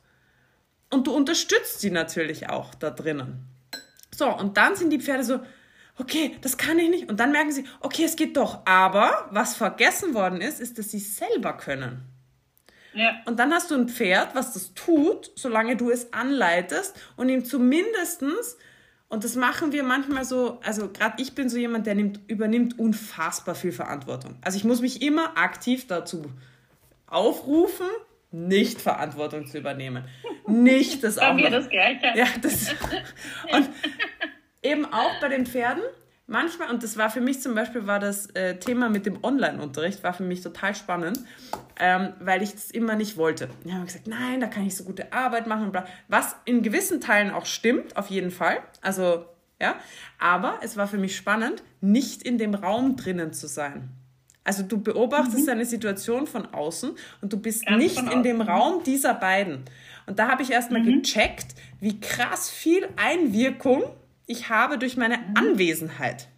[0.90, 3.46] und du unterstützt sie natürlich auch da drinnen.
[4.14, 5.40] So, und dann sind die Pferde so,
[5.98, 7.08] okay, das kann ich nicht.
[7.08, 8.66] Und dann merken sie, okay, es geht doch.
[8.66, 12.02] Aber was vergessen worden ist, ist, dass sie selber können.
[12.94, 13.20] Ja.
[13.24, 17.44] Und dann hast du ein Pferd, was das tut, solange du es anleitest und ihm
[17.44, 18.56] zumindestens
[19.12, 22.78] und das machen wir manchmal so, also gerade ich bin so jemand, der nimmt, übernimmt
[22.78, 24.36] unfassbar viel Verantwortung.
[24.40, 26.24] Also ich muss mich immer aktiv dazu
[27.06, 27.88] aufrufen,
[28.30, 30.04] nicht Verantwortung zu übernehmen.
[30.46, 31.28] Nicht das auch.
[31.28, 32.06] Bei mir das Gleiche.
[32.14, 32.70] Ja, das.
[33.52, 33.68] Und
[34.62, 35.82] eben auch bei den Pferden,
[36.26, 40.02] manchmal, und das war für mich zum Beispiel, war das äh, Thema mit dem Online-Unterricht,
[40.02, 41.18] war für mich total spannend,
[41.78, 43.48] ähm, weil ich das immer nicht wollte.
[43.64, 45.86] Die haben gesagt, nein, da kann ich so gute Arbeit machen und bla.
[46.08, 48.58] Was in gewissen Teilen auch stimmt, auf jeden Fall.
[48.80, 49.26] Also,
[49.60, 49.76] ja.
[50.18, 53.90] Aber es war für mich spannend, nicht in dem Raum drinnen zu sein.
[54.44, 55.52] Also du beobachtest mhm.
[55.52, 59.64] eine Situation von außen und du bist Ganz nicht in dem Raum dieser beiden.
[60.06, 61.02] Und da habe ich erstmal mhm.
[61.02, 63.84] gecheckt, wie krass viel Einwirkung
[64.26, 65.34] ich habe durch meine mhm.
[65.36, 66.28] Anwesenheit.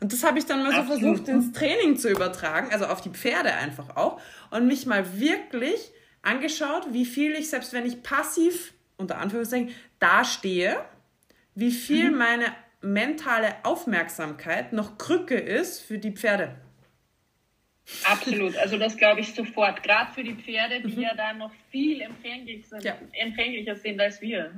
[0.00, 3.10] Und das habe ich dann mal so versucht ins Training zu übertragen, also auf die
[3.10, 4.20] Pferde einfach auch.
[4.50, 5.92] Und mich mal wirklich
[6.22, 10.82] angeschaut, wie viel ich, selbst wenn ich passiv, unter Anführungszeichen, dastehe,
[11.54, 12.18] wie viel mhm.
[12.18, 12.46] meine
[12.80, 16.56] mentale Aufmerksamkeit noch Krücke ist für die Pferde.
[18.04, 19.82] Absolut, also das glaube ich sofort.
[19.82, 21.02] Gerade für die Pferde, die mhm.
[21.02, 22.96] ja da noch viel empfänglich sind, ja.
[23.12, 24.54] empfänglicher sind als wir.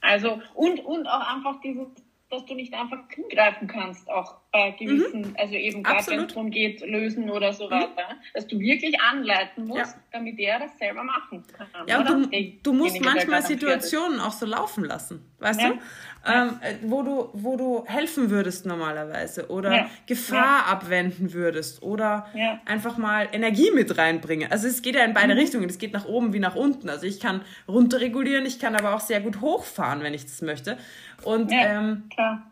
[0.00, 1.88] Also und, und auch einfach dieses
[2.30, 5.36] dass du nicht einfach zugreifen kannst, auch bei gewissen, mhm.
[5.38, 7.70] also eben gerade wenn es darum geht, lösen oder so mhm.
[7.72, 10.02] weiter, dass du wirklich anleiten musst, ja.
[10.12, 11.66] damit er das selber machen kann.
[11.86, 15.68] Ja, und du, du musst manchmal Situationen auch so laufen lassen, weißt ja.
[15.70, 15.78] du?
[16.26, 19.90] Ähm, äh, wo du, wo du helfen würdest normalerweise oder ja.
[20.06, 22.26] Gefahr abwenden würdest oder
[22.66, 24.50] einfach mal Energie mit reinbringen.
[24.50, 25.40] Also es geht ja in beide mhm.
[25.40, 26.88] Richtungen, es geht nach oben wie nach unten.
[26.88, 30.76] Also ich kann runterregulieren, ich kann aber auch sehr gut hochfahren, wenn ich das möchte.
[31.22, 32.50] Und ähm, klar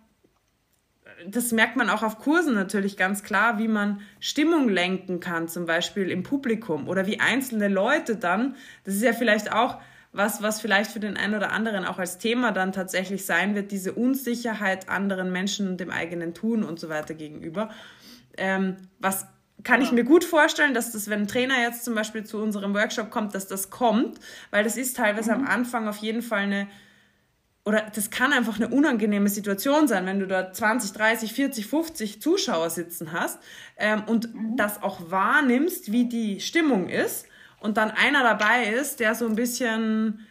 [1.26, 5.66] das merkt man auch auf Kursen natürlich ganz klar, wie man Stimmung lenken kann, zum
[5.66, 8.54] Beispiel im Publikum oder wie einzelne Leute dann,
[8.84, 9.78] das ist ja vielleicht auch
[10.12, 13.70] was, was vielleicht für den einen oder anderen auch als Thema dann tatsächlich sein wird,
[13.70, 17.70] diese Unsicherheit anderen Menschen und dem eigenen Tun und so weiter gegenüber.
[18.38, 19.26] Ähm, was
[19.62, 22.74] kann ich mir gut vorstellen, dass das, wenn ein Trainer jetzt zum Beispiel zu unserem
[22.74, 24.18] Workshop kommt, dass das kommt,
[24.50, 25.44] weil das ist teilweise mhm.
[25.44, 26.68] am Anfang auf jeden Fall eine
[27.66, 32.22] oder das kann einfach eine unangenehme Situation sein, wenn du da 20, 30, 40, 50
[32.22, 33.40] Zuschauer sitzen hast
[33.76, 34.56] ähm, und mhm.
[34.56, 37.26] das auch wahrnimmst, wie die Stimmung ist
[37.58, 40.24] und dann einer dabei ist, der so ein bisschen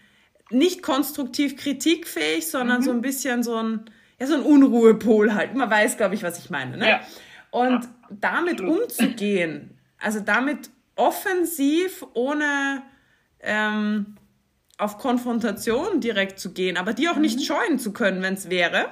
[0.49, 2.85] nicht konstruktiv kritikfähig, sondern mhm.
[2.85, 3.81] so ein bisschen so ein,
[4.17, 5.55] ja, so ein Unruhepol halt.
[5.55, 6.77] Man weiß, glaube ich, was ich meine.
[6.77, 6.87] Ne?
[6.87, 7.01] Ja.
[7.51, 7.89] Und ja.
[8.11, 12.81] damit umzugehen, also damit offensiv, ohne
[13.41, 14.15] ähm,
[14.77, 17.21] auf Konfrontation direkt zu gehen, aber die auch mhm.
[17.21, 18.89] nicht scheuen zu können, wenn es wäre.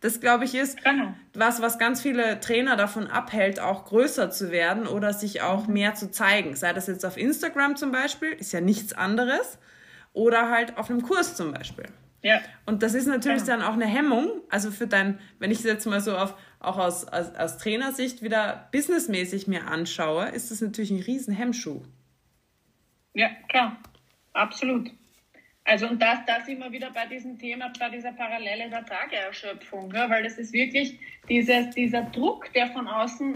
[0.00, 1.14] Das, glaube ich, ist genau.
[1.32, 5.72] was, was ganz viele Trainer davon abhält, auch größer zu werden oder sich auch mhm.
[5.72, 6.54] mehr zu zeigen.
[6.54, 9.58] Sei das jetzt auf Instagram zum Beispiel, ist ja nichts anderes,
[10.12, 11.86] oder halt auf einem Kurs zum Beispiel.
[12.22, 12.40] Ja.
[12.64, 13.58] Und das ist natürlich genau.
[13.58, 14.42] dann auch eine Hemmung.
[14.48, 18.22] Also für dein, wenn ich es jetzt mal so auf, auch aus, aus, aus Trainersicht
[18.22, 21.82] wieder businessmäßig mir anschaue, ist das natürlich ein riesen Hemmschuh.
[23.14, 23.76] Ja, klar.
[24.32, 24.90] Absolut.
[25.66, 30.08] Also und das, das immer wieder bei diesem Thema, bei dieser Parallele der Tageerschöpfung, ja,
[30.08, 30.98] weil das ist wirklich
[31.28, 33.34] dieses, dieser Druck, der von außen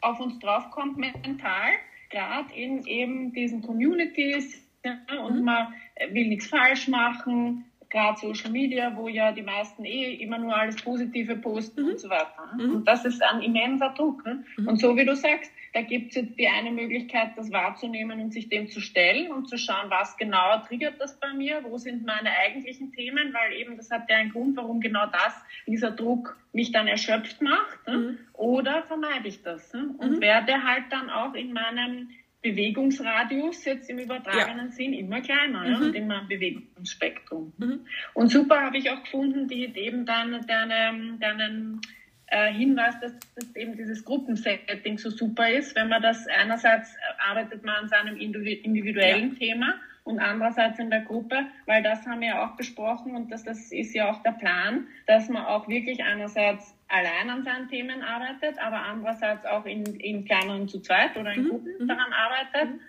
[0.00, 1.72] auf uns draufkommt, mental,
[2.10, 5.44] gerade in eben diesen Communities ja, und mhm.
[5.44, 5.74] man
[6.10, 10.76] will nichts falsch machen, gerade Social Media, wo ja die meisten eh immer nur alles
[10.76, 11.88] Positive posten mhm.
[11.90, 12.54] und so weiter.
[12.56, 12.76] Mhm.
[12.76, 14.24] Und das ist ein immenser Druck.
[14.24, 14.44] Ne?
[14.56, 14.68] Mhm.
[14.68, 18.32] Und so wie du sagst, da gibt es jetzt die eine Möglichkeit, das wahrzunehmen und
[18.32, 22.06] sich dem zu stellen und zu schauen, was genau triggert das bei mir, wo sind
[22.06, 25.34] meine eigentlichen Themen, weil eben das hat ja einen Grund, warum genau das,
[25.66, 27.86] dieser Druck mich dann erschöpft macht.
[27.86, 27.96] Ne?
[27.98, 28.18] Mhm.
[28.32, 29.94] Oder vermeide ich das ne?
[29.98, 30.20] und mhm.
[30.22, 32.08] werde halt dann auch in meinem
[32.40, 34.72] Bewegungsradius jetzt im übertragenen ja.
[34.72, 35.72] Sinn immer kleiner mhm.
[35.72, 37.52] ja, und immer im Bewegungsspektrum.
[37.58, 37.80] Mhm.
[38.14, 41.82] Und super habe ich auch gefunden, die eben dann deine, deinen
[42.28, 47.64] äh, Hinweis, dass, dass eben dieses Gruppensetting so super ist, wenn man das einerseits arbeitet
[47.64, 49.38] man an seinem individuellen ja.
[49.38, 49.74] Thema
[50.06, 53.72] und andererseits in der Gruppe, weil das haben wir ja auch besprochen und das, das
[53.72, 58.58] ist ja auch der Plan, dass man auch wirklich einerseits allein an seinen Themen arbeitet,
[58.60, 61.48] aber andererseits auch in, in kleineren zu zweit oder in mhm.
[61.48, 61.88] Gruppen mhm.
[61.88, 62.80] daran arbeitet mhm.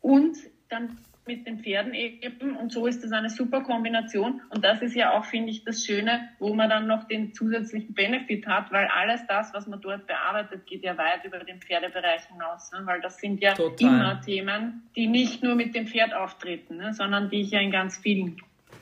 [0.00, 0.36] und
[0.70, 4.94] dann mit den Pferden eben und so ist das eine super Kombination und das ist
[4.96, 8.86] ja auch, finde ich, das Schöne, wo man dann noch den zusätzlichen Benefit hat, weil
[8.88, 12.80] alles das, was man dort bearbeitet, geht ja weit über den Pferdebereich hinaus, ne?
[12.84, 13.88] weil das sind ja Total.
[13.88, 16.92] immer Themen, die nicht nur mit dem Pferd auftreten, ne?
[16.92, 18.38] sondern die ich ja in ganz vielen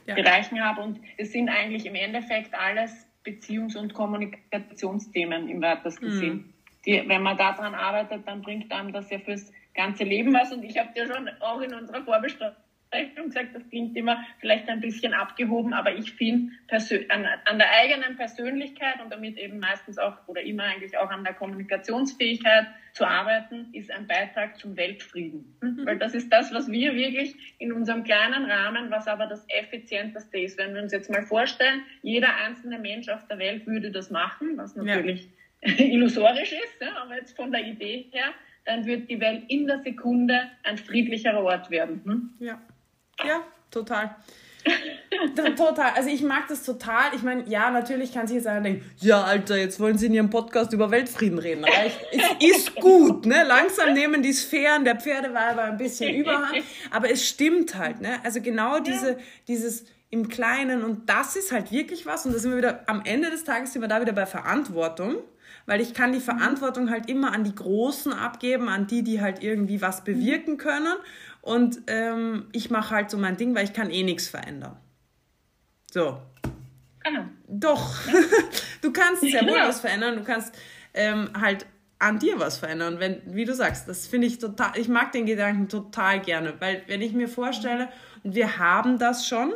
[0.07, 0.15] ja.
[0.15, 6.19] Bereichen habe und es sind eigentlich im Endeffekt alles Beziehungs- und Kommunikationsthemen im weitesten mhm.
[6.19, 6.55] Sinn.
[6.87, 10.53] Die, wenn man daran arbeitet, dann bringt einem das ja fürs ganze Leben was.
[10.53, 12.57] Und ich habe dir schon auch in unserer Vorbesprechung
[13.27, 16.53] gesagt, das klingt immer vielleicht ein bisschen abgehoben, aber ich finde
[17.09, 21.23] an, an der eigenen Persönlichkeit und damit eben meistens auch oder immer eigentlich auch an
[21.23, 25.57] der Kommunikationsfähigkeit zu arbeiten, ist ein Beitrag zum Weltfrieden.
[25.61, 25.87] Mhm.
[25.87, 30.39] Weil das ist das, was wir wirklich in unserem kleinen Rahmen, was aber das effizienteste
[30.39, 30.59] ist.
[30.59, 34.57] Wenn wir uns jetzt mal vorstellen, jeder einzelne Mensch auf der Welt würde das machen,
[34.57, 35.29] was natürlich
[35.63, 35.73] ja.
[35.79, 38.33] illusorisch ist, ja, aber jetzt von der Idee her,
[38.65, 42.03] dann wird die Welt in der Sekunde ein friedlicherer Ort werden.
[42.05, 42.31] Hm?
[42.39, 42.61] Ja.
[43.27, 44.17] Ja, total.
[45.57, 45.93] total.
[45.95, 47.15] Also ich mag das total.
[47.15, 50.15] Ich meine, ja, natürlich kann sich jetzt einer denken, ja, Alter, jetzt wollen sie in
[50.15, 51.65] ihrem Podcast über Weltfrieden reden.
[51.65, 51.99] Reicht.
[52.13, 53.43] Es ist gut, ne?
[53.45, 56.63] Langsam nehmen die Sphären der Pferdeweiber ein bisschen überhand.
[56.91, 58.19] Aber es stimmt halt, ne?
[58.23, 62.27] Also genau diese, dieses im Kleinen und das ist halt wirklich was.
[62.27, 65.17] Und da sind wir wieder, am Ende des Tages sind wir da wieder bei Verantwortung
[65.67, 69.43] weil ich kann die Verantwortung halt immer an die Großen abgeben, an die, die halt
[69.43, 70.95] irgendwie was bewirken können.
[71.43, 74.77] Und ähm, ich mache halt so mein Ding, weil ich kann eh nichts verändern.
[75.91, 76.21] So.
[77.05, 77.25] Genau.
[77.49, 77.95] Doch.
[78.83, 80.17] du kannst sehr wohl was verändern.
[80.17, 80.55] Du kannst
[80.95, 81.67] ähm, halt
[82.01, 82.99] an dir was verändern.
[82.99, 86.83] Wenn, wie du sagst, das finde ich total, ich mag den Gedanken total gerne, weil
[86.89, 87.89] wenn ich mir vorstelle,
[88.25, 89.53] und wir haben das schon,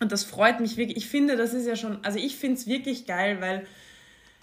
[0.00, 2.66] und das freut mich wirklich, ich finde, das ist ja schon, also ich finde es
[2.66, 3.66] wirklich geil, weil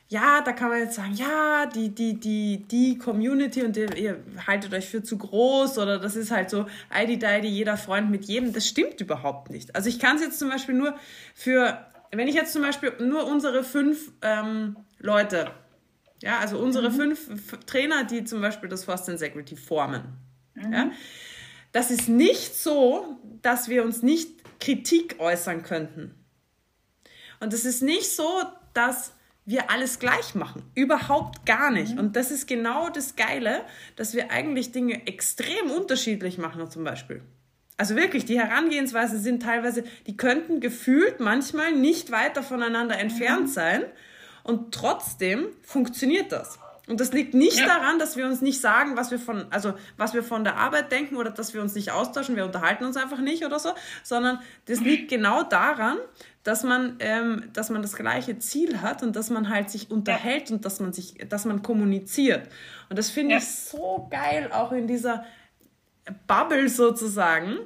[0.08, 4.24] ja, da kann man jetzt sagen, ja, die, die, die, die Community und die, ihr
[4.45, 8.26] haltet euch für zu groß oder das ist halt so, ID Deidi, jeder Freund mit
[8.26, 8.53] jedem.
[8.53, 9.76] Das stimmt überhaupt nicht.
[9.76, 10.95] Also ich kann es jetzt zum Beispiel nur
[11.34, 15.49] für, wenn ich jetzt zum Beispiel nur unsere fünf ähm, Leute,
[16.22, 16.95] ja, also unsere mhm.
[17.16, 20.03] fünf Trainer, die zum Beispiel das Forst Integrity formen,
[20.53, 20.72] mhm.
[20.72, 20.91] ja,
[21.72, 26.14] das ist nicht so, dass wir uns nicht Kritik äußern könnten.
[27.39, 28.43] Und es ist nicht so,
[28.74, 29.12] dass
[29.45, 30.63] wir alles gleich machen.
[30.73, 31.93] Überhaupt gar nicht.
[31.93, 31.99] Mhm.
[31.99, 33.61] Und das ist genau das Geile,
[33.95, 37.21] dass wir eigentlich Dinge extrem unterschiedlich machen, zum Beispiel.
[37.77, 43.51] Also wirklich, die Herangehensweise sind teilweise, die könnten gefühlt manchmal nicht weiter voneinander entfernt mhm.
[43.51, 43.83] sein.
[44.43, 46.59] Und trotzdem funktioniert das.
[46.87, 47.65] Und das liegt nicht ja.
[47.65, 50.91] daran, dass wir uns nicht sagen, was wir von, also was wir von der Arbeit
[50.91, 53.71] denken oder dass wir uns nicht austauschen, wir unterhalten uns einfach nicht oder so,
[54.03, 55.97] sondern das liegt genau daran,
[56.45, 60.51] dass man, ähm, dass man das gleiche Ziel hat und dass man halt sich unterhält
[60.51, 62.47] und dass man sich, dass man kommuniziert.
[62.87, 63.37] Und das finde ja.
[63.39, 65.25] ich so geil, auch in dieser
[66.27, 67.57] Bubble sozusagen,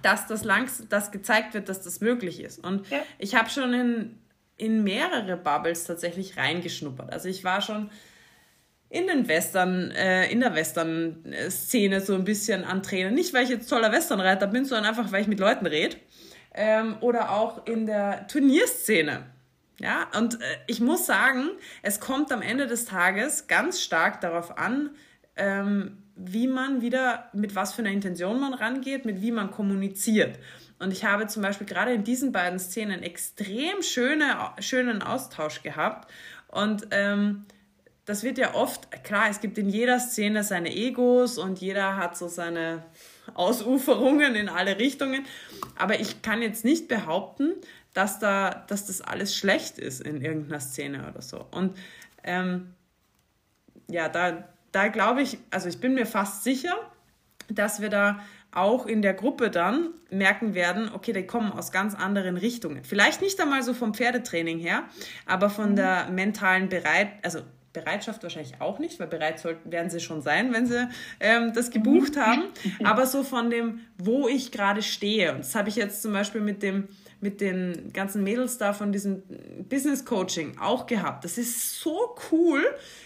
[0.00, 2.64] dass das langs, dass gezeigt wird, dass das möglich ist.
[2.64, 3.02] Und ja.
[3.18, 4.18] ich habe schon in,
[4.56, 7.12] in mehrere Bubbles tatsächlich reingeschnuppert.
[7.12, 7.90] Also ich war schon
[8.88, 13.12] in den Western, äh, in der Western-Szene so ein bisschen an Trainen.
[13.12, 15.96] Nicht, weil ich jetzt toller Westernreiter bin, sondern einfach, weil ich mit Leuten rede
[16.54, 19.26] ähm, oder auch in der Turnierszene.
[19.80, 21.48] Ja, und äh, ich muss sagen,
[21.82, 24.90] es kommt am Ende des Tages ganz stark darauf an,
[25.36, 30.38] ähm, wie man wieder, mit was für einer Intention man rangeht, mit wie man kommuniziert.
[30.78, 36.10] Und ich habe zum Beispiel gerade in diesen beiden Szenen extrem schöne, schönen Austausch gehabt.
[36.48, 37.46] Und ähm,
[38.04, 42.16] das wird ja oft, klar, es gibt in jeder Szene seine Egos und jeder hat
[42.16, 42.84] so seine
[43.32, 45.24] Ausuferungen in alle Richtungen.
[45.76, 47.52] Aber ich kann jetzt nicht behaupten,
[47.94, 51.46] dass, da, dass das alles schlecht ist in irgendeiner Szene oder so.
[51.50, 51.76] Und
[52.24, 52.74] ähm,
[53.88, 56.74] ja, da, da glaube ich, also ich bin mir fast sicher,
[57.48, 58.20] dass wir da
[58.54, 62.84] auch in der Gruppe dann merken werden, okay, die kommen aus ganz anderen Richtungen.
[62.84, 64.84] Vielleicht nicht einmal so vom Pferdetraining her,
[65.26, 65.76] aber von mhm.
[65.76, 67.40] der mentalen Bereit, also
[67.74, 70.88] Bereitschaft wahrscheinlich auch nicht, weil bereit sollten, werden sie schon sein, wenn sie
[71.20, 72.44] ähm, das gebucht haben.
[72.84, 75.32] Aber so von dem, wo ich gerade stehe.
[75.32, 76.88] Und das habe ich jetzt zum Beispiel mit dem
[77.24, 79.22] mit den ganzen Mädels da von diesem
[79.70, 81.24] Business Coaching auch gehabt.
[81.24, 82.62] Das ist so cool,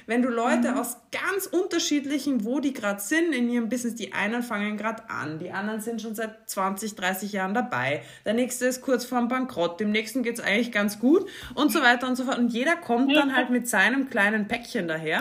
[0.06, 0.78] wenn du Leute mhm.
[0.78, 5.38] aus ganz unterschiedlichen, wo die gerade sind in ihrem Business, die einen fangen gerade an,
[5.38, 9.78] die anderen sind schon seit 20, 30 Jahren dabei, der nächste ist kurz vorm Bankrott,
[9.78, 12.38] dem nächsten geht es eigentlich ganz gut und so weiter und so fort.
[12.38, 15.20] Und jeder kommt dann halt mit seinem kleinen Päckchen daher.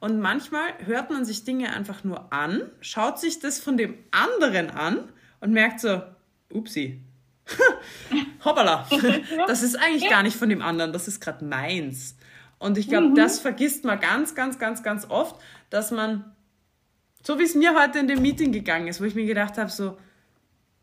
[0.00, 4.68] Und manchmal hört man sich Dinge einfach nur an, schaut sich das von dem anderen
[4.68, 5.08] an
[5.40, 6.02] und merkt so,
[6.52, 7.00] upsi,
[8.44, 8.86] hoppala,
[9.46, 12.16] das ist eigentlich gar nicht von dem anderen, das ist gerade meins.
[12.58, 13.14] Und ich glaube, mhm.
[13.14, 15.36] das vergisst man ganz, ganz, ganz, ganz oft,
[15.70, 16.34] dass man,
[17.22, 19.70] so wie es mir heute in dem Meeting gegangen ist, wo ich mir gedacht habe,
[19.70, 19.98] so,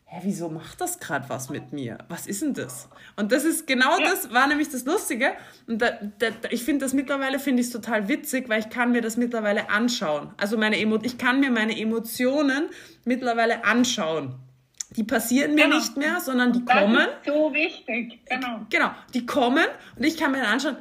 [0.06, 1.98] hä, wieso macht das gerade was mit mir?
[2.10, 2.90] Was ist denn das?
[3.16, 4.10] Und das ist genau ja.
[4.10, 5.32] das, war nämlich das Lustige.
[5.68, 8.92] Und da, da, ich finde das mittlerweile, finde ich es total witzig, weil ich kann
[8.92, 10.34] mir das mittlerweile anschauen.
[10.38, 12.70] Also meine Emo ich kann mir meine Emotionen
[13.06, 14.36] mittlerweile anschauen.
[14.96, 15.78] Die passieren mir genau.
[15.78, 16.98] nicht mehr, sondern die das kommen.
[16.98, 18.66] Ist so wichtig, genau.
[18.70, 19.66] Genau, die kommen
[19.98, 20.78] und ich kann mir dann anschauen,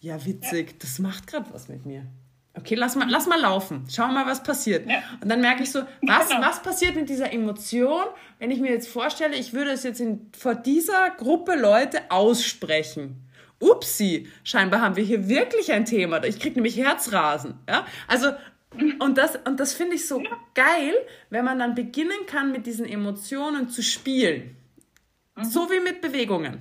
[0.00, 0.76] ja witzig, ja.
[0.80, 2.06] das macht gerade was mit mir.
[2.54, 3.86] Okay, lass mal, lass mal laufen.
[3.90, 4.86] Schau mal, was passiert.
[4.86, 5.02] Ja.
[5.22, 6.42] Und dann merke ich so, was, genau.
[6.42, 8.04] was passiert mit dieser Emotion,
[8.38, 13.28] wenn ich mir jetzt vorstelle, ich würde es jetzt in, vor dieser Gruppe Leute aussprechen.
[13.58, 16.22] Upsi, scheinbar haben wir hier wirklich ein Thema.
[16.24, 17.54] Ich kriege nämlich Herzrasen.
[17.68, 17.86] Ja?
[18.08, 18.32] Also
[18.98, 20.22] und das, und das finde ich so
[20.54, 20.94] geil,
[21.30, 24.56] wenn man dann beginnen kann, mit diesen Emotionen zu spielen.
[25.36, 25.44] Mhm.
[25.44, 26.60] So wie mit Bewegungen.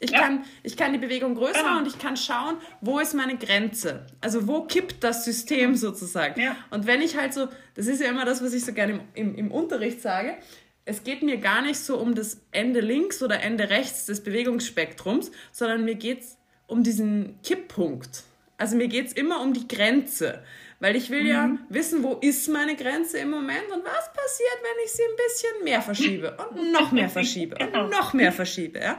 [0.00, 0.20] Ich, ja.
[0.20, 1.78] kann, ich kann die Bewegung größer genau.
[1.78, 4.06] und ich kann schauen, wo ist meine Grenze.
[4.20, 6.40] Also wo kippt das System sozusagen.
[6.40, 6.56] Ja.
[6.70, 9.00] Und wenn ich halt so, das ist ja immer das, was ich so gerne im,
[9.14, 10.36] im, im Unterricht sage,
[10.84, 15.30] es geht mir gar nicht so um das Ende links oder Ende rechts des Bewegungsspektrums,
[15.52, 18.24] sondern mir geht es um diesen Kipppunkt.
[18.58, 20.42] Also mir geht es immer um die Grenze.
[20.80, 21.28] Weil ich will mhm.
[21.28, 25.16] ja wissen, wo ist meine Grenze im Moment und was passiert, wenn ich sie ein
[25.16, 27.88] bisschen mehr verschiebe und noch mehr verschiebe und genau.
[27.88, 28.80] noch mehr verschiebe.
[28.80, 28.98] Ja?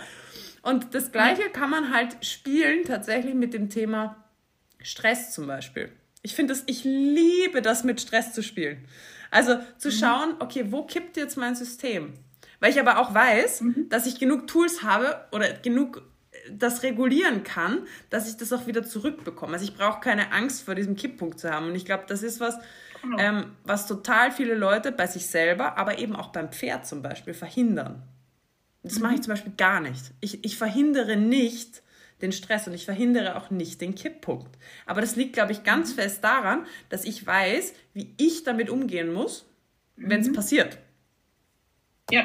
[0.62, 4.24] Und das Gleiche kann man halt spielen tatsächlich mit dem Thema
[4.82, 5.92] Stress zum Beispiel.
[6.22, 8.88] Ich finde es, ich liebe das mit Stress zu spielen.
[9.30, 9.94] Also zu mhm.
[9.94, 12.14] schauen, okay, wo kippt jetzt mein System?
[12.60, 13.90] Weil ich aber auch weiß, mhm.
[13.90, 16.02] dass ich genug Tools habe oder genug
[16.52, 19.54] das regulieren kann, dass ich das auch wieder zurückbekomme.
[19.54, 21.68] Also ich brauche keine Angst vor diesem Kipppunkt zu haben.
[21.68, 22.58] Und ich glaube, das ist was,
[23.02, 23.18] genau.
[23.18, 27.34] ähm, was total viele Leute bei sich selber, aber eben auch beim Pferd zum Beispiel
[27.34, 28.04] verhindern.
[28.84, 29.02] Das mhm.
[29.04, 30.12] mache ich zum Beispiel gar nicht.
[30.22, 31.82] Ich, ich verhindere nicht,
[32.22, 34.58] den Stress und ich verhindere auch nicht den Kipppunkt.
[34.86, 35.96] Aber das liegt, glaube ich, ganz mhm.
[35.96, 39.46] fest daran, dass ich weiß, wie ich damit umgehen muss,
[39.98, 40.34] wenn es mhm.
[40.34, 40.78] passiert.
[42.12, 42.24] Ja.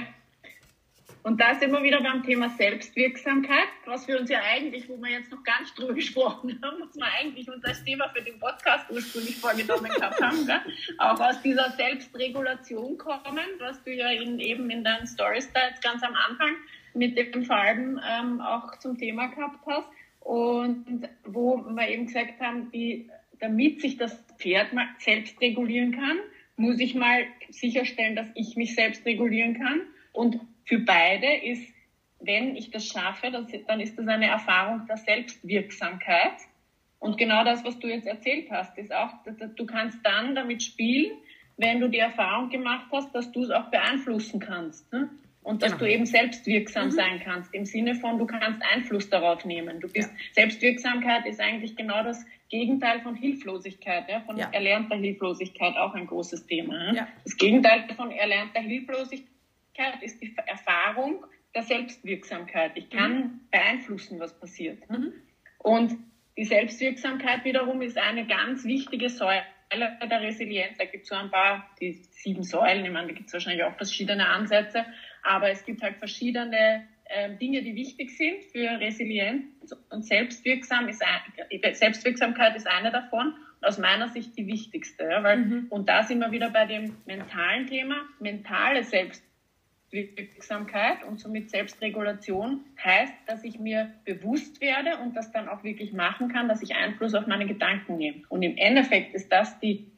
[1.22, 5.10] Und da sind wir wieder beim Thema Selbstwirksamkeit, was wir uns ja eigentlich, wo wir
[5.10, 8.38] jetzt noch gar nicht drüber gesprochen haben, was wir eigentlich uns als Thema für den
[8.38, 10.60] Podcast ursprünglich vorgenommen gehabt haben, gell?
[10.98, 15.82] auch aus dieser Selbstregulation kommen, was du ja in, eben in deinen Stories da jetzt
[15.82, 16.56] ganz am Anfang
[16.94, 19.88] mit dem Farben ähm, auch zum Thema gehabt hast.
[20.20, 23.10] Und wo wir eben gesagt haben, wie,
[23.40, 26.18] damit sich das Pferd mal selbst regulieren kann,
[26.56, 29.80] muss ich mal sicherstellen, dass ich mich selbst regulieren kann.
[30.12, 30.40] Und
[30.70, 31.66] für beide ist,
[32.20, 36.36] wenn ich das schaffe, dann ist das eine Erfahrung der Selbstwirksamkeit.
[37.00, 39.10] Und genau das, was du jetzt erzählt hast, ist auch,
[39.56, 41.10] du kannst dann damit spielen,
[41.56, 44.92] wenn du die Erfahrung gemacht hast, dass du es auch beeinflussen kannst.
[44.92, 45.08] Ne?
[45.42, 45.84] Und dass genau.
[45.84, 46.90] du eben selbstwirksam mhm.
[46.92, 49.80] sein kannst, im Sinne von, du kannst Einfluss darauf nehmen.
[49.80, 50.16] Du bist, ja.
[50.34, 54.50] Selbstwirksamkeit ist eigentlich genau das Gegenteil von Hilflosigkeit, ja, von ja.
[54.52, 56.92] erlernter Hilflosigkeit auch ein großes Thema.
[57.24, 59.39] Das Gegenteil von erlernter Hilflosigkeit
[60.02, 61.24] ist die Erfahrung
[61.54, 62.72] der Selbstwirksamkeit.
[62.74, 63.40] Ich kann mhm.
[63.50, 64.88] beeinflussen, was passiert.
[64.88, 65.12] Mhm.
[65.58, 65.96] Und
[66.36, 70.78] die Selbstwirksamkeit wiederum ist eine ganz wichtige Säule der Resilienz.
[70.78, 73.64] Da gibt es so ein paar, die sieben Säulen, ich meine, da gibt es wahrscheinlich
[73.64, 74.86] auch verschiedene Ansätze.
[75.22, 81.02] Aber es gibt halt verschiedene äh, Dinge, die wichtig sind für Resilienz und Selbstwirksam ist
[81.02, 83.34] ein, Selbstwirksamkeit ist eine davon.
[83.62, 85.66] Aus meiner Sicht die wichtigste, ja, weil, mhm.
[85.68, 88.08] und da sind wir wieder bei dem mentalen Thema.
[88.18, 89.29] Mentale Selbstwirksamkeit
[91.08, 96.28] und somit Selbstregulation heißt, dass ich mir bewusst werde und das dann auch wirklich machen
[96.28, 98.22] kann, dass ich Einfluss auf meine Gedanken nehme.
[98.28, 99.90] Und im Endeffekt ist das die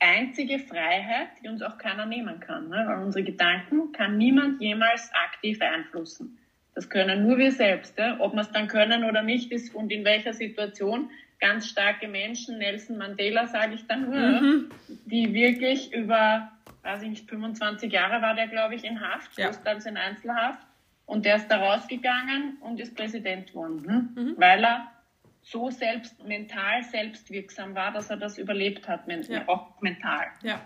[0.00, 2.68] einzige Freiheit, die uns auch keiner nehmen kann.
[2.68, 2.84] Ne?
[2.86, 6.38] Weil unsere Gedanken kann niemand jemals aktiv beeinflussen.
[6.74, 7.98] Das können nur wir selbst.
[7.98, 8.18] Ja?
[8.20, 11.10] Ob wir es dann können oder nicht ist und in welcher Situation.
[11.38, 14.70] Ganz starke Menschen, Nelson Mandela sage ich dann nur, mhm.
[15.04, 16.50] die wirklich über,
[16.86, 19.46] weiß ich nicht, 25 Jahre war der, glaube ich, in Haft, ja.
[19.46, 20.66] großteils in Einzelhaft.
[21.04, 24.08] Und der ist da rausgegangen und ist Präsident geworden, ne?
[24.14, 24.34] mhm.
[24.38, 24.90] weil er
[25.42, 29.46] so selbst mental selbstwirksam war, dass er das überlebt hat, ja.
[29.46, 30.26] auch mental.
[30.42, 30.60] Ja.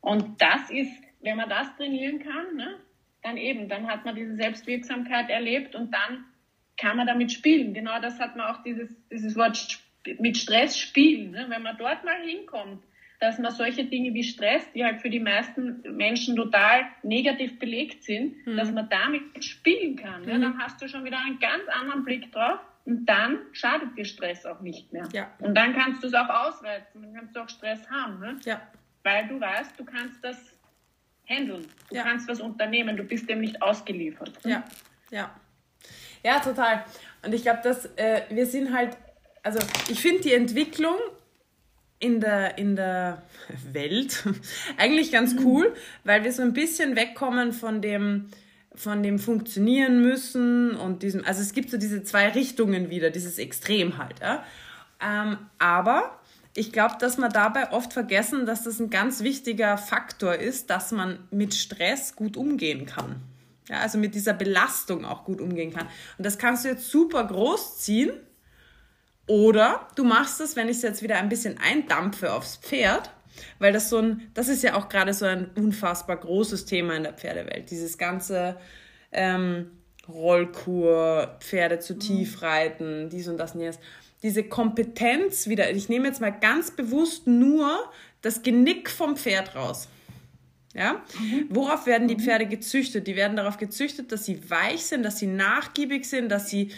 [0.00, 2.80] Und das ist, wenn man das trainieren kann, ne,
[3.22, 6.24] dann eben, dann hat man diese Selbstwirksamkeit erlebt und dann
[6.76, 7.74] kann man damit spielen.
[7.74, 9.78] Genau das hat man auch dieses, dieses Wort
[10.18, 11.30] mit Stress spielen.
[11.30, 11.46] Ne?
[11.48, 12.82] Wenn man dort mal hinkommt,
[13.20, 18.04] dass man solche Dinge wie Stress, die halt für die meisten Menschen total negativ belegt
[18.04, 18.56] sind, mhm.
[18.56, 20.22] dass man damit spielen kann.
[20.22, 20.26] Mhm.
[20.26, 20.40] Ne?
[20.40, 24.44] Dann hast du schon wieder einen ganz anderen Blick drauf und dann schadet dir Stress
[24.44, 25.08] auch nicht mehr.
[25.12, 25.30] Ja.
[25.38, 28.20] Und dann kannst du es auch ausreizen, dann kannst du auch Stress haben.
[28.20, 28.38] Ne?
[28.44, 28.60] Ja.
[29.02, 30.36] Weil du weißt, du kannst das
[31.26, 31.66] handeln.
[31.88, 32.02] Du ja.
[32.02, 34.32] kannst was unternehmen, du bist dem nicht ausgeliefert.
[34.44, 34.64] Ja,
[35.10, 35.34] ja.
[36.22, 36.84] Ja, total.
[37.22, 38.96] Und ich glaube, dass äh, wir sind halt,
[39.42, 39.58] also
[39.88, 40.96] ich finde die Entwicklung
[41.98, 43.22] in der, in der
[43.72, 44.24] Welt
[44.76, 45.46] eigentlich ganz mhm.
[45.46, 45.74] cool,
[46.04, 48.28] weil wir so ein bisschen wegkommen von dem,
[48.74, 53.38] von dem funktionieren müssen und diesem, also es gibt so diese zwei Richtungen wieder, dieses
[53.38, 54.20] Extrem halt.
[54.20, 54.44] Ja?
[55.00, 56.18] Ähm, aber
[56.56, 60.92] ich glaube, dass man dabei oft vergessen, dass das ein ganz wichtiger Faktor ist, dass
[60.92, 63.16] man mit Stress gut umgehen kann.
[63.68, 65.86] Ja, also mit dieser Belastung auch gut umgehen kann.
[66.18, 68.10] Und das kannst du jetzt super groß ziehen.
[69.26, 73.10] Oder du machst es, wenn ich es jetzt wieder ein bisschen eindampfe aufs Pferd,
[73.58, 77.04] weil das so ein, das ist ja auch gerade so ein unfassbar großes Thema in
[77.04, 77.70] der Pferdewelt.
[77.70, 78.56] Dieses ganze
[79.12, 79.70] ähm,
[80.08, 82.46] Rollkur, Pferde zu tief mhm.
[82.46, 83.78] reiten, dies und das und jenes.
[84.22, 87.90] Diese Kompetenz wieder, ich nehme jetzt mal ganz bewusst nur
[88.22, 89.88] das Genick vom Pferd raus.
[90.74, 91.02] Ja?
[91.20, 91.46] Mhm.
[91.50, 92.20] Worauf werden die mhm.
[92.20, 93.06] Pferde gezüchtet?
[93.06, 96.72] Die werden darauf gezüchtet, dass sie weich sind, dass sie nachgiebig sind, dass sie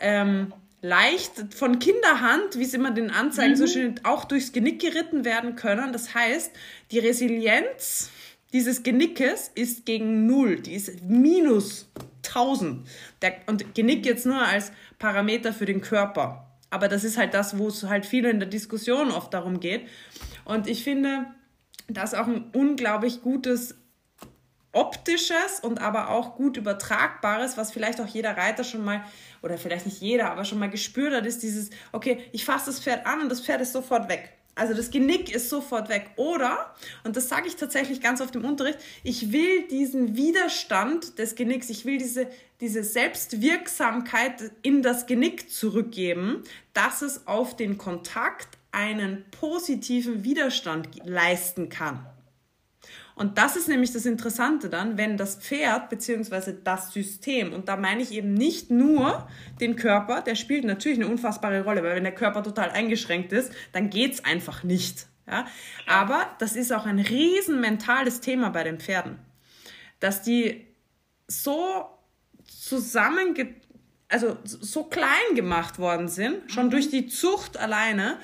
[0.00, 3.56] ähm, leicht von Kinderhand, wie es immer den Anzeigen mhm.
[3.56, 5.92] so schön, auch durchs Genick geritten werden können.
[5.92, 6.52] Das heißt,
[6.90, 8.10] die Resilienz
[8.52, 11.90] dieses Genickes ist gegen Null, die ist minus
[12.26, 12.86] 1000.
[13.20, 16.44] Der, und Genick jetzt nur als Parameter für den Körper.
[16.70, 19.86] Aber das ist halt das, wo es halt viel in der Diskussion oft darum geht.
[20.44, 21.26] Und ich finde,
[21.88, 23.74] das ist auch ein unglaublich gutes
[24.72, 29.04] optisches und aber auch gut übertragbares, was vielleicht auch jeder Reiter schon mal,
[29.42, 32.80] oder vielleicht nicht jeder, aber schon mal gespürt hat, ist dieses, okay, ich fasse das
[32.80, 34.32] Pferd an und das Pferd ist sofort weg.
[34.58, 36.10] Also das Genick ist sofort weg.
[36.16, 41.36] Oder, und das sage ich tatsächlich ganz oft im Unterricht, ich will diesen Widerstand des
[41.36, 42.26] Genicks, ich will diese,
[42.60, 46.42] diese Selbstwirksamkeit in das Genick zurückgeben,
[46.74, 52.04] dass es auf den Kontakt einen positiven Widerstand leisten kann.
[53.18, 56.54] Und das ist nämlich das Interessante dann, wenn das Pferd bzw.
[56.62, 59.28] das System, und da meine ich eben nicht nur
[59.60, 63.52] den Körper, der spielt natürlich eine unfassbare Rolle, weil wenn der Körper total eingeschränkt ist,
[63.72, 65.08] dann geht's einfach nicht.
[65.26, 65.46] Ja?
[65.88, 69.18] Aber das ist auch ein riesen mentales Thema bei den Pferden,
[69.98, 70.68] dass die
[71.26, 71.86] so
[72.46, 73.54] zusammenge
[74.08, 76.70] also so klein gemacht worden sind, schon mhm.
[76.70, 78.18] durch die Zucht alleine,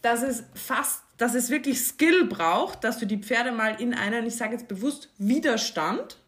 [0.00, 4.26] dass es fast dass es wirklich Skill braucht, dass du die Pferde mal in einen,
[4.26, 6.18] ich sage jetzt bewusst, Widerstand,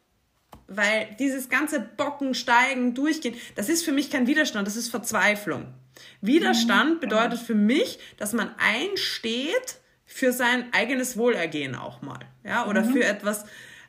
[0.68, 5.66] weil dieses ganze Bocken, Steigen, Durchgehen, das ist für mich kein Widerstand, das ist Verzweiflung.
[6.20, 7.01] Widerstand mhm.
[7.01, 12.92] bedeutet für mich, dass man einsteht für sein eigenes Wohlergehen auch mal, ja, oder mhm.
[12.92, 13.47] für etwas,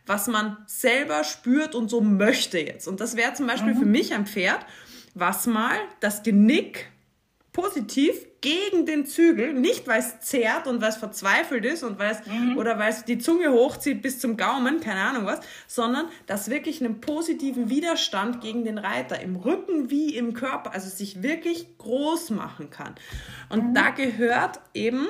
[0.08, 2.88] was man selber spürt und so möchte jetzt.
[2.88, 3.80] Und das wäre zum Beispiel mhm.
[3.80, 4.66] für mich ein Pferd,
[5.14, 6.88] was mal das Genick
[7.54, 12.12] positiv gegen den Zügel, nicht weil es zerrt und weil es verzweifelt ist und weil
[12.12, 12.60] es mhm.
[12.60, 16.80] oder weil es die Zunge hochzieht bis zum Gaumen, keine Ahnung was, sondern das wirklich
[16.80, 22.30] einen positiven Widerstand gegen den Reiter im Rücken wie im Körper, also sich wirklich groß
[22.30, 22.94] machen kann.
[23.50, 23.74] Und mhm.
[23.74, 25.08] da gehört eben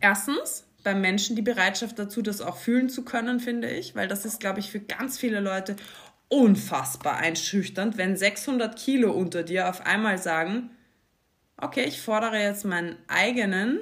[0.00, 4.24] erstens beim Menschen die Bereitschaft dazu, das auch fühlen zu können, finde ich, weil das
[4.24, 5.76] ist, glaube ich, für ganz viele Leute
[6.26, 10.70] unfassbar einschüchternd, wenn 600 Kilo unter dir auf einmal sagen,
[11.60, 13.80] okay, ich fordere jetzt meinen eigenen,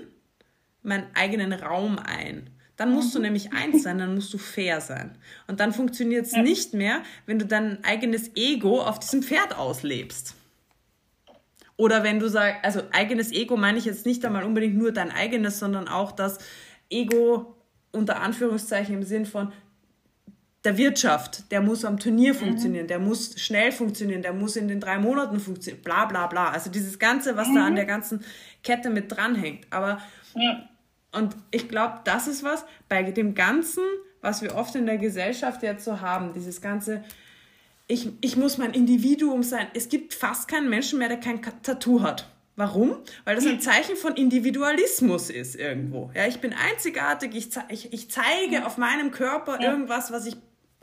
[0.82, 2.50] meinen eigenen Raum ein.
[2.76, 3.26] Dann musst du mhm.
[3.26, 5.16] nämlich eins sein, dann musst du fair sein.
[5.46, 6.42] Und dann funktioniert es ja.
[6.42, 10.34] nicht mehr, wenn du dein eigenes Ego auf diesem Pferd auslebst.
[11.78, 15.10] Oder wenn du sagst, also eigenes Ego meine ich jetzt nicht einmal unbedingt nur dein
[15.10, 16.38] eigenes, sondern auch das
[16.88, 17.56] Ego
[17.92, 19.52] unter Anführungszeichen im Sinn von,
[20.66, 22.38] der Wirtschaft, der muss am Turnier mhm.
[22.38, 26.50] funktionieren, der muss schnell funktionieren, der muss in den drei Monaten funktionieren, bla bla bla.
[26.50, 27.54] Also dieses Ganze, was mhm.
[27.54, 27.76] da an mhm.
[27.76, 28.24] der ganzen
[28.64, 29.64] Kette mit dranhängt.
[29.70, 30.00] Aber
[30.34, 30.68] ja.
[31.12, 33.84] und ich glaube, das ist was bei dem Ganzen,
[34.20, 37.04] was wir oft in der Gesellschaft jetzt so haben, dieses ganze,
[37.86, 39.68] ich, ich muss mein Individuum sein.
[39.72, 42.28] Es gibt fast keinen Menschen mehr, der kein Tattoo hat.
[42.56, 42.96] Warum?
[43.24, 46.10] Weil das ein Zeichen von Individualismus ist irgendwo.
[46.14, 50.36] Ja, ich bin einzigartig, ich, ze ich, ich zeige auf meinem Körper irgendwas, was ich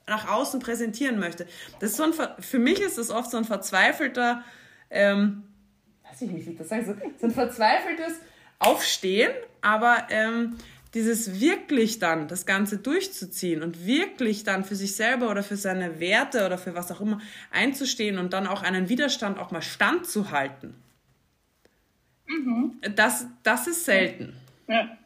[0.08, 1.48] nach außen präsentieren möchte.
[1.80, 4.44] Das ist so ein, für mich ist das oft so ein verzweifelter,
[4.90, 5.44] ähm,
[6.10, 8.20] weiß ich nicht, wie ich das sage, so, so ein verzweifeltes
[8.60, 9.32] Aufstehen,
[9.62, 10.58] aber ähm,
[10.94, 16.00] dieses wirklich dann das Ganze durchzuziehen und wirklich dann für sich selber oder für seine
[16.00, 17.20] Werte oder für was auch immer
[17.52, 20.76] einzustehen und dann auch einen Widerstand auch mal standzuhalten.
[22.28, 22.80] Mhm.
[22.96, 24.36] Das, das ist selten.
[24.68, 24.98] Ja.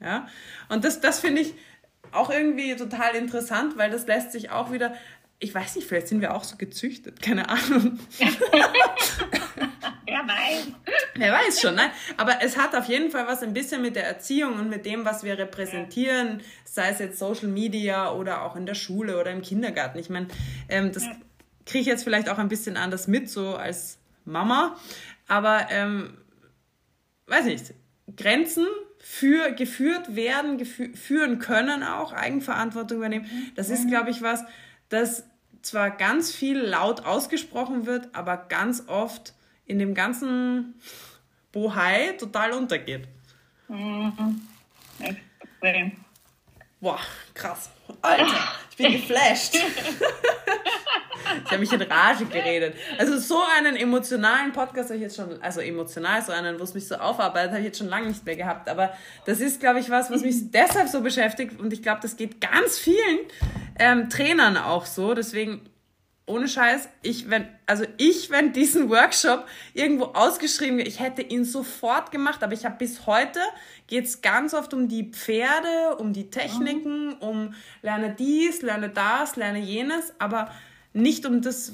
[0.00, 0.28] ja?
[0.70, 1.54] Und das, das finde ich,
[2.12, 4.94] auch irgendwie total interessant, weil das lässt sich auch wieder,
[5.38, 7.98] ich weiß nicht, vielleicht sind wir auch so gezüchtet, keine Ahnung.
[10.06, 10.68] Wer weiß.
[11.16, 11.90] Wer weiß schon, nein.
[12.16, 15.04] Aber es hat auf jeden Fall was ein bisschen mit der Erziehung und mit dem,
[15.04, 19.42] was wir repräsentieren, sei es jetzt Social Media oder auch in der Schule oder im
[19.42, 19.98] Kindergarten.
[19.98, 20.28] Ich meine,
[20.68, 21.04] ähm, das
[21.66, 24.76] kriege ich jetzt vielleicht auch ein bisschen anders mit, so als Mama.
[25.26, 26.16] Aber, ähm,
[27.26, 27.74] weiß nicht,
[28.16, 28.66] Grenzen
[29.10, 33.26] für, geführt werden, gefü führen können auch, Eigenverantwortung übernehmen.
[33.54, 34.44] Das ist, glaube ich, was,
[34.90, 35.24] das
[35.62, 39.32] zwar ganz viel laut ausgesprochen wird, aber ganz oft
[39.64, 40.74] in dem ganzen
[41.52, 43.08] Bohai total untergeht.
[43.68, 44.42] Mhm.
[45.00, 45.92] Extrem.
[46.80, 47.00] Boah,
[47.34, 47.70] krass.
[48.02, 48.26] Alter,
[48.70, 49.54] ich bin geflasht.
[51.44, 52.74] ich habe mich in Rage geredet.
[52.98, 56.74] Also so einen emotionalen Podcast habe ich jetzt schon, also emotional, so einen, wo es
[56.74, 58.68] mich so aufarbeitet, habe ich jetzt schon lange nicht mehr gehabt.
[58.68, 58.92] Aber
[59.26, 61.58] das ist, glaube ich, was, was mich deshalb so beschäftigt.
[61.58, 63.18] Und ich glaube, das geht ganz vielen
[63.78, 65.14] ähm, Trainern auch so.
[65.14, 65.68] Deswegen
[66.28, 72.10] ohne Scheiß, ich, wenn, also ich, wenn diesen Workshop irgendwo ausgeschrieben, ich hätte ihn sofort
[72.10, 73.40] gemacht, aber ich habe bis heute,
[73.86, 79.36] geht es ganz oft um die Pferde, um die Techniken, um lerne dies, lerne das,
[79.36, 80.50] lerne jenes, aber
[80.92, 81.72] nicht um das,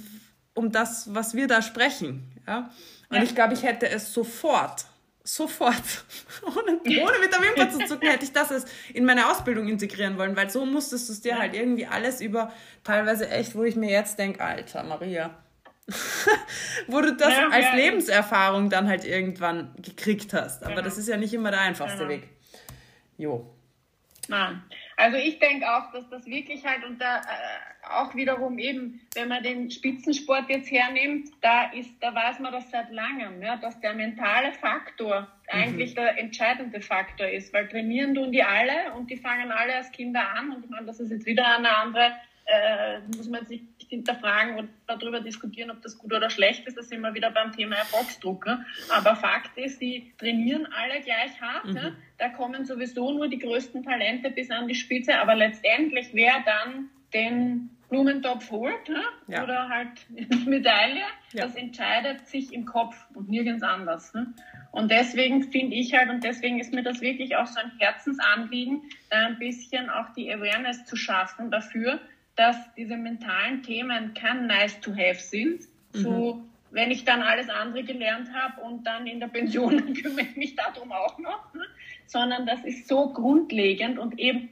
[0.55, 2.33] um das, was wir da sprechen.
[2.47, 2.71] Ja?
[3.09, 3.23] Und ja.
[3.23, 4.87] ich glaube, ich hätte es sofort
[5.25, 6.05] sofort.
[6.43, 10.37] ohne, ohne mit der Wimper zu zucken, hätte ich das in meine Ausbildung integrieren wollen,
[10.37, 12.53] weil so musstest du es dir halt irgendwie alles über,
[12.85, 15.35] teilweise echt, wo ich mir jetzt denke, Alter, Maria.
[16.87, 20.63] wo du das ja, als ja, Lebenserfahrung dann halt irgendwann gekriegt hast.
[20.63, 20.85] Aber genau.
[20.85, 22.11] das ist ja nicht immer der einfachste genau.
[22.11, 22.29] Weg.
[23.19, 23.55] Jo.
[24.29, 24.63] Nein.
[24.97, 27.23] Also ich denke auch, dass das wirklich halt da äh,
[27.91, 32.71] auch wiederum eben, wenn man den Spitzensport jetzt hernimmt, da ist, da weiß man das
[32.71, 35.27] seit langem, ja, dass der mentale Faktor mhm.
[35.51, 39.93] eigentlich der entscheidende Faktor ist, weil trainieren tun die alle und die fangen alle als
[39.93, 42.13] Kinder an und ich meine, das ist jetzt wieder eine andere
[42.47, 46.77] äh, muss man sich hinterfragen und darüber diskutieren, ob das gut oder schlecht ist.
[46.77, 48.47] Da sind wir wieder beim Thema Erfolgsdruck.
[48.47, 48.65] Ne?
[48.91, 51.67] Aber Fakt ist, die trainieren alle gleich hart.
[51.67, 51.73] Mhm.
[51.73, 51.97] Ne?
[52.19, 55.19] Da kommen sowieso nur die größten Talente bis an die Spitze.
[55.19, 59.03] Aber letztendlich, wer dann den Blumentopf holt ne?
[59.29, 59.45] ja.
[59.45, 60.07] oder halt
[60.47, 61.45] Medaille, ja.
[61.45, 64.15] das entscheidet sich im Kopf und nirgends anders.
[64.15, 64.35] Ne?
[64.73, 68.83] Und deswegen finde ich halt, und deswegen ist mir das wirklich auch so ein Herzensanliegen,
[69.11, 72.01] da ein bisschen auch die Awareness zu schaffen dafür,
[72.37, 75.61] dass diese mentalen Themen kein nice to have sind.
[75.95, 75.99] Mhm.
[75.99, 80.37] So, wenn ich dann alles andere gelernt habe und dann in der Pension kümmere ich
[80.37, 81.63] mich darum auch noch, ne?
[82.07, 84.51] sondern das ist so grundlegend und eben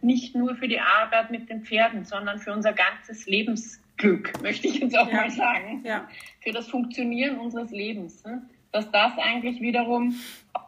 [0.00, 4.78] nicht nur für die Arbeit mit den Pferden, sondern für unser ganzes Lebensglück, möchte ich
[4.80, 5.14] jetzt auch ja.
[5.14, 5.82] mal sagen.
[5.84, 6.08] Ja.
[6.40, 8.24] Für das Funktionieren unseres Lebens.
[8.24, 8.42] Ne?
[8.72, 10.14] Dass das eigentlich wiederum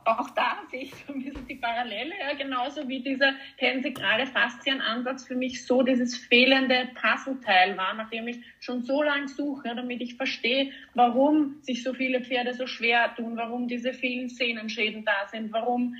[0.05, 5.27] auch da sehe ich so ein bisschen die Parallele, ja, genauso wie dieser tensegrale Faszienansatz
[5.27, 10.17] für mich so dieses fehlende Puzzleteil war, nachdem ich schon so lange suche, damit ich
[10.17, 15.53] verstehe, warum sich so viele Pferde so schwer tun, warum diese vielen Sehnenschäden da sind,
[15.53, 15.97] warum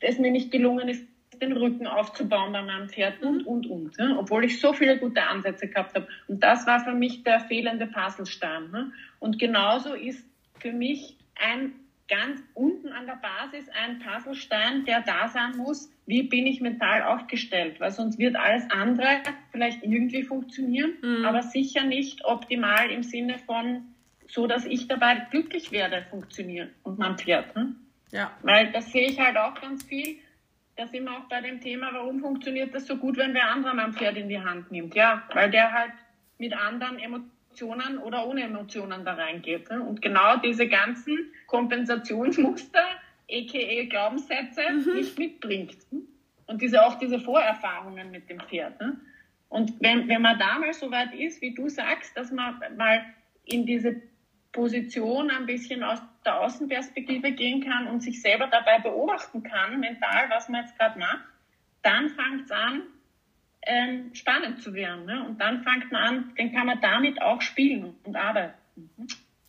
[0.00, 1.06] es mir nicht gelungen ist,
[1.38, 3.96] den Rücken aufzubauen bei meinem Pferd und, und, und.
[3.98, 6.08] Ja, obwohl ich so viele gute Ansätze gehabt habe.
[6.28, 8.70] Und das war für mich der fehlende Puzzlestein.
[8.72, 8.86] Ja.
[9.18, 10.24] Und genauso ist
[10.58, 11.72] für mich ein
[12.08, 17.02] ganz unten an der Basis ein Puzzlestein, der da sein muss, wie bin ich mental
[17.02, 19.22] aufgestellt, weil sonst wird alles andere
[19.52, 21.24] vielleicht irgendwie funktionieren, mhm.
[21.24, 23.94] aber sicher nicht optimal im Sinne von
[24.28, 27.54] so, dass ich dabei glücklich werde, funktionieren und man Pferd.
[27.54, 27.76] Hm?
[28.10, 28.32] Ja.
[28.42, 30.16] Weil das sehe ich halt auch ganz viel.
[30.76, 33.78] Da sind wir auch bei dem Thema, warum funktioniert das so gut, wenn wer anderem
[33.78, 34.94] ein Pferd in die Hand nimmt.
[34.94, 35.92] Ja, weil der halt
[36.38, 39.70] mit anderen Emotionen Emotionen oder ohne Emotionen da reingeht.
[39.70, 39.80] Ne?
[39.80, 42.80] Und genau diese ganzen Kompensationsmuster,
[43.30, 43.84] a.k.a.
[43.84, 44.94] Glaubenssätze, mhm.
[44.94, 45.76] nicht mitbringt.
[45.92, 46.00] Ne?
[46.46, 48.80] Und diese, auch diese Vorerfahrungen mit dem Pferd.
[48.80, 49.00] Ne?
[49.48, 53.04] Und wenn, wenn man da mal so weit ist, wie du sagst, dass man mal
[53.44, 54.02] in diese
[54.54, 60.30] Position ein bisschen aus der Außenperspektive gehen kann und sich selber dabei beobachten kann, mental,
[60.30, 61.24] was man jetzt gerade macht,
[61.82, 62.82] dann fängt es an,
[63.66, 65.04] ähm, spannend zu werden.
[65.04, 65.26] Ne?
[65.26, 68.54] Und dann fängt man an, dann kann man damit auch spielen und arbeiten.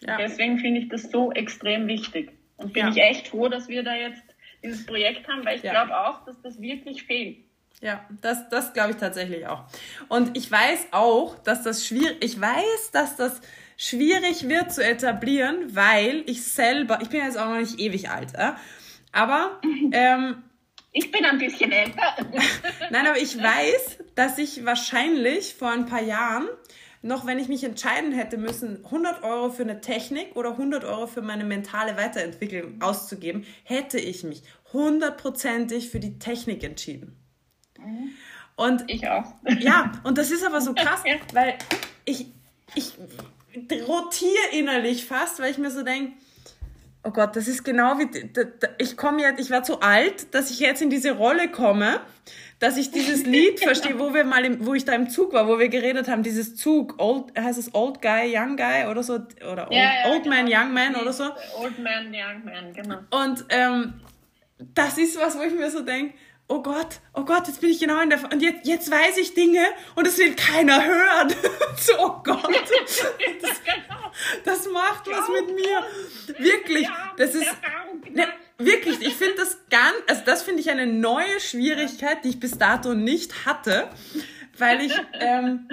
[0.02, 0.18] Ja.
[0.18, 2.32] Deswegen finde ich das so extrem wichtig.
[2.58, 2.92] Und bin ja.
[2.92, 4.24] ich echt froh, dass wir da jetzt
[4.64, 5.72] dieses Projekt haben, weil ich ja.
[5.72, 7.38] glaube auch, dass das wirklich fehlt.
[7.82, 9.66] Ja, das, das glaube ich tatsächlich auch.
[10.08, 13.42] Und ich weiß auch, dass das schwierig, ich weiß, dass das
[13.78, 18.34] schwierig wird zu etablieren, weil ich selber, ich bin jetzt auch noch nicht ewig alt,
[18.36, 18.52] äh?
[19.12, 19.60] aber
[19.92, 20.44] ähm,
[20.92, 22.16] ich bin ein bisschen älter.
[22.90, 26.48] Nein, aber ich weiß, dass ich wahrscheinlich vor ein paar Jahren
[27.02, 31.06] noch, wenn ich mich entscheiden hätte müssen, 100 Euro für eine Technik oder 100 Euro
[31.06, 34.42] für meine mentale Weiterentwicklung auszugeben, hätte ich mich
[34.74, 37.16] hundertprozentig für die Technik entschieden.
[38.56, 39.34] Und ich auch.
[39.60, 41.04] Ja, und das ist aber so krass,
[41.34, 41.58] weil
[42.06, 42.28] ich,
[42.74, 42.94] ich
[43.88, 46.14] rotiere innerlich fast, weil ich mir so denke,
[47.08, 48.10] Oh Gott, das ist genau wie
[48.80, 52.02] ich komme jetzt, ich war zu alt, dass ich jetzt in diese Rolle komme,
[52.58, 55.48] dass ich dieses Lied verstehe, wo wir mal im, wo ich da im Zug war,
[55.48, 59.20] wo wir geredet haben, dieses Zug, old, heißt es Old Guy, Young Guy oder so
[59.52, 60.36] oder Old, ja, ja, old genau.
[60.36, 61.26] Man, Young Man oder so.
[61.60, 62.98] Old Man, Young Man, genau.
[63.12, 63.94] Und ähm,
[64.74, 66.16] das ist was, wo ich mir so denke,
[66.48, 69.34] oh Gott, oh Gott, jetzt bin ich genau in der, und jetzt, jetzt weiß ich
[69.34, 69.66] Dinge
[69.96, 71.34] und es will keiner hören.
[71.78, 72.44] so, oh Gott,
[73.42, 73.62] das,
[74.44, 75.84] das macht was mit mir.
[76.38, 76.88] Wirklich,
[77.18, 77.52] das ist,
[78.12, 78.28] ne,
[78.58, 82.58] wirklich, ich finde das ganz, also das finde ich eine neue Schwierigkeit, die ich bis
[82.58, 83.90] dato nicht hatte,
[84.58, 85.68] weil ich, ähm,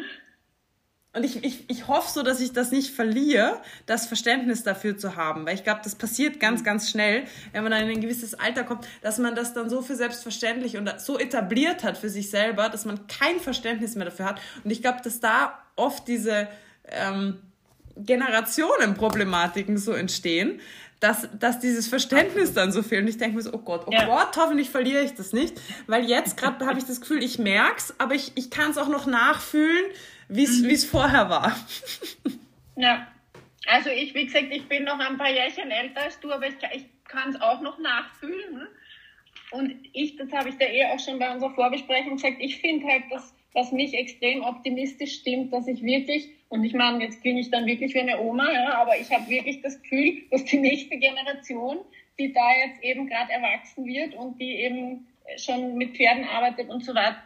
[1.14, 5.14] und ich, ich, ich hoffe so, dass ich das nicht verliere, das Verständnis dafür zu
[5.14, 5.44] haben.
[5.44, 6.64] Weil ich glaube, das passiert ganz, mhm.
[6.64, 9.82] ganz schnell, wenn man dann in ein gewisses Alter kommt, dass man das dann so
[9.82, 14.24] für selbstverständlich und so etabliert hat für sich selber, dass man kein Verständnis mehr dafür
[14.24, 14.40] hat.
[14.64, 16.48] Und ich glaube, dass da oft diese
[16.88, 17.42] ähm,
[17.96, 20.60] Generationenproblematiken so entstehen,
[21.02, 23.02] dass, dass dieses Verständnis dann so fehlt.
[23.02, 24.06] Und ich denke mir so, oh Gott, oh ja.
[24.06, 25.60] Gott, hoffentlich verliere ich das nicht.
[25.88, 28.78] Weil jetzt gerade habe ich das Gefühl, ich merke es, aber ich, ich kann es
[28.78, 29.84] auch noch nachfühlen,
[30.36, 30.90] wie es mhm.
[30.90, 31.56] vorher war.
[32.76, 33.06] Ja.
[33.66, 36.54] Also ich, wie gesagt, ich bin noch ein paar Jährchen älter als du, aber ich,
[36.74, 38.54] ich kann es auch noch nachfühlen.
[38.54, 38.68] Ne?
[39.52, 42.86] Und ich, das habe ich da eh auch schon bei unserer Vorbesprechung gesagt, ich finde
[42.86, 47.40] halt, dass, was mich extrem optimistisch stimmt, dass ich wirklich, und ich meine, jetzt klinge
[47.40, 50.58] ich dann wirklich wie eine Oma, ja, aber ich habe wirklich das Gefühl, dass die
[50.58, 51.78] nächste Generation,
[52.18, 55.06] die da jetzt eben gerade erwachsen wird und die eben
[55.36, 57.22] schon mit Pferden arbeitet und so weiter,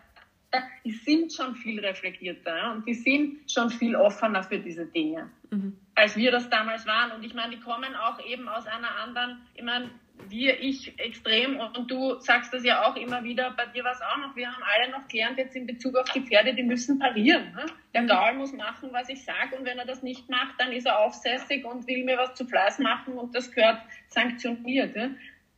[0.85, 5.31] die sind schon viel reflektierter ja, und die sind schon viel offener für diese Dinge,
[5.51, 5.77] mhm.
[5.95, 7.13] als wir das damals waren.
[7.13, 9.91] Und ich meine, die kommen auch eben aus einer anderen, ich meine,
[10.29, 14.01] wir, ich extrem und du sagst das ja auch immer wieder, bei dir war es
[14.01, 16.99] auch noch, wir haben alle noch gelernt jetzt in Bezug auf die Pferde, die müssen
[16.99, 17.53] parieren.
[17.53, 17.67] Ne?
[17.95, 18.07] Der mhm.
[18.09, 21.01] Gaul muss machen, was ich sage und wenn er das nicht macht, dann ist er
[21.01, 24.97] aufsässig und will mir was zu Fleiß machen und das gehört sanktioniert.
[24.97, 25.17] Ne?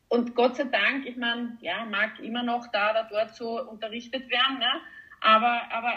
[0.09, 4.28] Und Gott sei Dank, ich meine, ja, mag immer noch da oder dort so unterrichtet
[4.30, 4.80] werden, ne?
[5.20, 5.92] aber, aber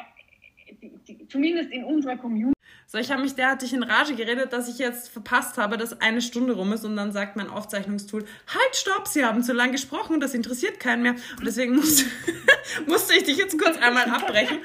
[0.81, 2.53] die, die, zumindest in unserer Community.
[2.87, 6.21] So, ich habe mich derartig in Rage geredet, dass ich jetzt verpasst habe, dass eine
[6.21, 10.19] Stunde rum ist und dann sagt mein Aufzeichnungstool, halt, stopp, Sie haben zu lang gesprochen,
[10.19, 11.15] das interessiert keinen mehr.
[11.37, 12.03] Und deswegen musste,
[12.87, 14.59] musste ich dich jetzt kurz einmal abbrechen.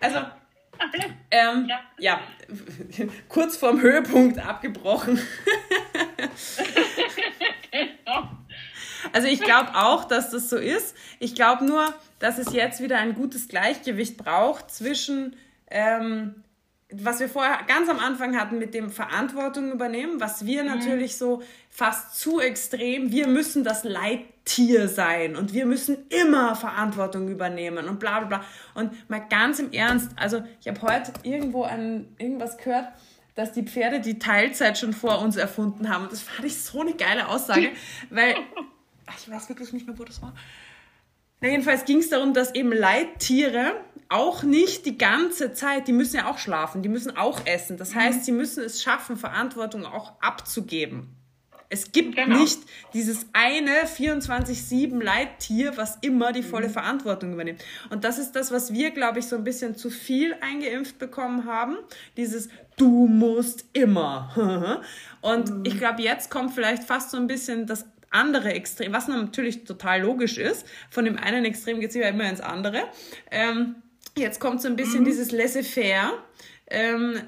[0.00, 0.18] Also,
[1.32, 1.80] ähm, ja.
[1.98, 2.20] ja,
[3.28, 5.18] kurz vorm Höhepunkt abgebrochen.
[9.12, 10.94] Also ich glaube auch, dass das so ist.
[11.18, 15.36] Ich glaube nur, dass es jetzt wieder ein gutes Gleichgewicht braucht zwischen,
[15.70, 16.42] ähm,
[16.90, 20.70] was wir vorher ganz am Anfang hatten mit dem Verantwortung übernehmen, was wir mhm.
[20.70, 27.28] natürlich so fast zu extrem, wir müssen das Leittier sein und wir müssen immer Verantwortung
[27.28, 28.44] übernehmen und bla bla bla.
[28.74, 32.88] Und mal ganz im Ernst, also ich habe heute irgendwo ein, irgendwas gehört,
[33.38, 36.02] dass die Pferde die Teilzeit schon vor uns erfunden haben.
[36.02, 37.70] Und das fand ich so eine geile Aussage,
[38.10, 38.34] weil
[39.16, 40.34] ich weiß wirklich nicht mehr, wo das war.
[41.40, 43.72] Na, jedenfalls ging es darum, dass eben Leittiere
[44.08, 47.76] auch nicht die ganze Zeit, die müssen ja auch schlafen, die müssen auch essen.
[47.76, 48.00] Das mhm.
[48.00, 51.14] heißt, sie müssen es schaffen, Verantwortung auch abzugeben.
[51.70, 52.38] Es gibt genau.
[52.38, 52.60] nicht
[52.94, 56.72] dieses eine 24-7 Leittier, was immer die volle mhm.
[56.72, 57.62] Verantwortung übernimmt.
[57.90, 61.44] Und das ist das, was wir, glaube ich, so ein bisschen zu viel eingeimpft bekommen
[61.44, 61.76] haben.
[62.16, 64.80] Dieses Du musst immer.
[65.20, 65.64] Und mhm.
[65.66, 70.02] ich glaube, jetzt kommt vielleicht fast so ein bisschen das andere Extrem, was natürlich total
[70.02, 70.66] logisch ist.
[70.90, 72.84] Von dem einen Extrem geht es ja immer ins andere.
[73.30, 73.76] Ähm,
[74.16, 75.06] jetzt kommt so ein bisschen mhm.
[75.06, 76.12] dieses Laissez-faire.
[76.66, 77.20] Ähm,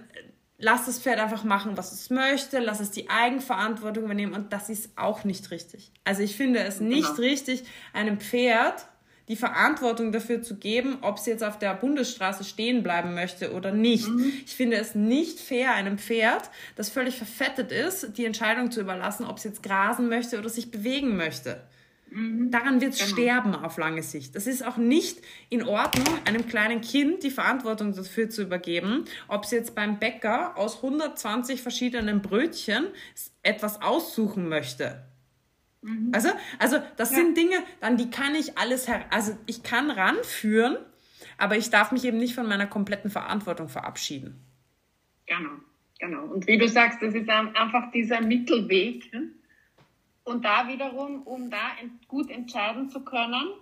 [0.60, 4.68] lass das Pferd einfach machen, was es möchte, lass es die Eigenverantwortung übernehmen und das
[4.68, 5.90] ist auch nicht richtig.
[6.04, 7.20] Also ich finde es nicht genau.
[7.28, 8.86] richtig, einem Pferd
[9.30, 13.70] die Verantwortung dafür zu geben, ob sie jetzt auf der Bundesstraße stehen bleiben möchte oder
[13.70, 14.08] nicht.
[14.08, 14.32] Mhm.
[14.44, 19.24] Ich finde es nicht fair, einem Pferd, das völlig verfettet ist, die Entscheidung zu überlassen,
[19.24, 21.62] ob es jetzt grasen möchte oder sich bewegen möchte.
[22.10, 22.50] Mhm.
[22.50, 23.12] Daran wird es genau.
[23.12, 24.34] sterben auf lange Sicht.
[24.34, 29.44] Das ist auch nicht in Ordnung, einem kleinen Kind die Verantwortung dafür zu übergeben, ob
[29.44, 32.88] es jetzt beim Bäcker aus 120 verschiedenen Brötchen
[33.44, 35.04] etwas aussuchen möchte.
[35.82, 36.10] Mhm.
[36.14, 36.28] Also,
[36.58, 37.16] also das ja.
[37.16, 40.76] sind Dinge, dann die kann ich alles, also ich kann ranführen,
[41.38, 44.44] aber ich darf mich eben nicht von meiner kompletten Verantwortung verabschieden.
[45.26, 45.50] Genau,
[45.98, 46.24] genau.
[46.24, 49.12] Und wie du sagst, das ist einfach dieser Mittelweg.
[49.12, 49.30] Ne?
[50.24, 51.70] Und da wiederum, um da
[52.08, 53.52] gut entscheiden zu können,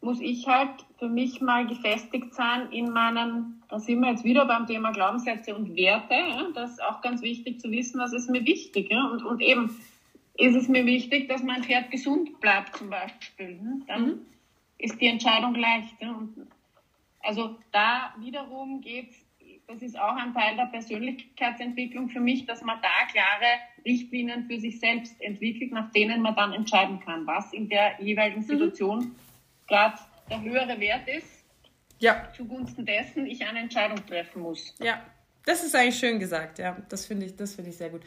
[0.00, 4.44] muss ich halt für mich mal gefestigt sein in meinen, da sind wir jetzt wieder
[4.44, 6.14] beim Thema Glaubenssätze und Werte.
[6.14, 6.48] Ja?
[6.54, 8.90] Das ist auch ganz wichtig zu wissen, was ist mir wichtig.
[8.90, 9.04] Ja?
[9.06, 9.78] Und, und eben
[10.34, 13.60] ist es mir wichtig, dass mein Pferd gesund bleibt zum Beispiel.
[13.60, 13.82] Ne?
[13.86, 14.26] Dann mhm.
[14.78, 16.00] ist die Entscheidung leicht.
[16.00, 16.46] Und
[17.20, 19.16] also da wiederum geht's,
[19.66, 24.58] das ist auch ein Teil der Persönlichkeitsentwicklung für mich, dass man da klare Richtlinien für
[24.58, 28.46] sich selbst entwickelt, nach denen man dann entscheiden kann, was in der jeweiligen mhm.
[28.46, 29.14] Situation mhm.
[29.68, 31.44] gerade der höhere Wert ist,
[31.98, 32.28] ja.
[32.36, 34.74] zugunsten dessen ich eine Entscheidung treffen muss.
[34.80, 35.02] Ja,
[35.44, 36.76] das ist eigentlich schön gesagt, ja.
[36.88, 38.02] Das finde ich, das finde ich sehr gut.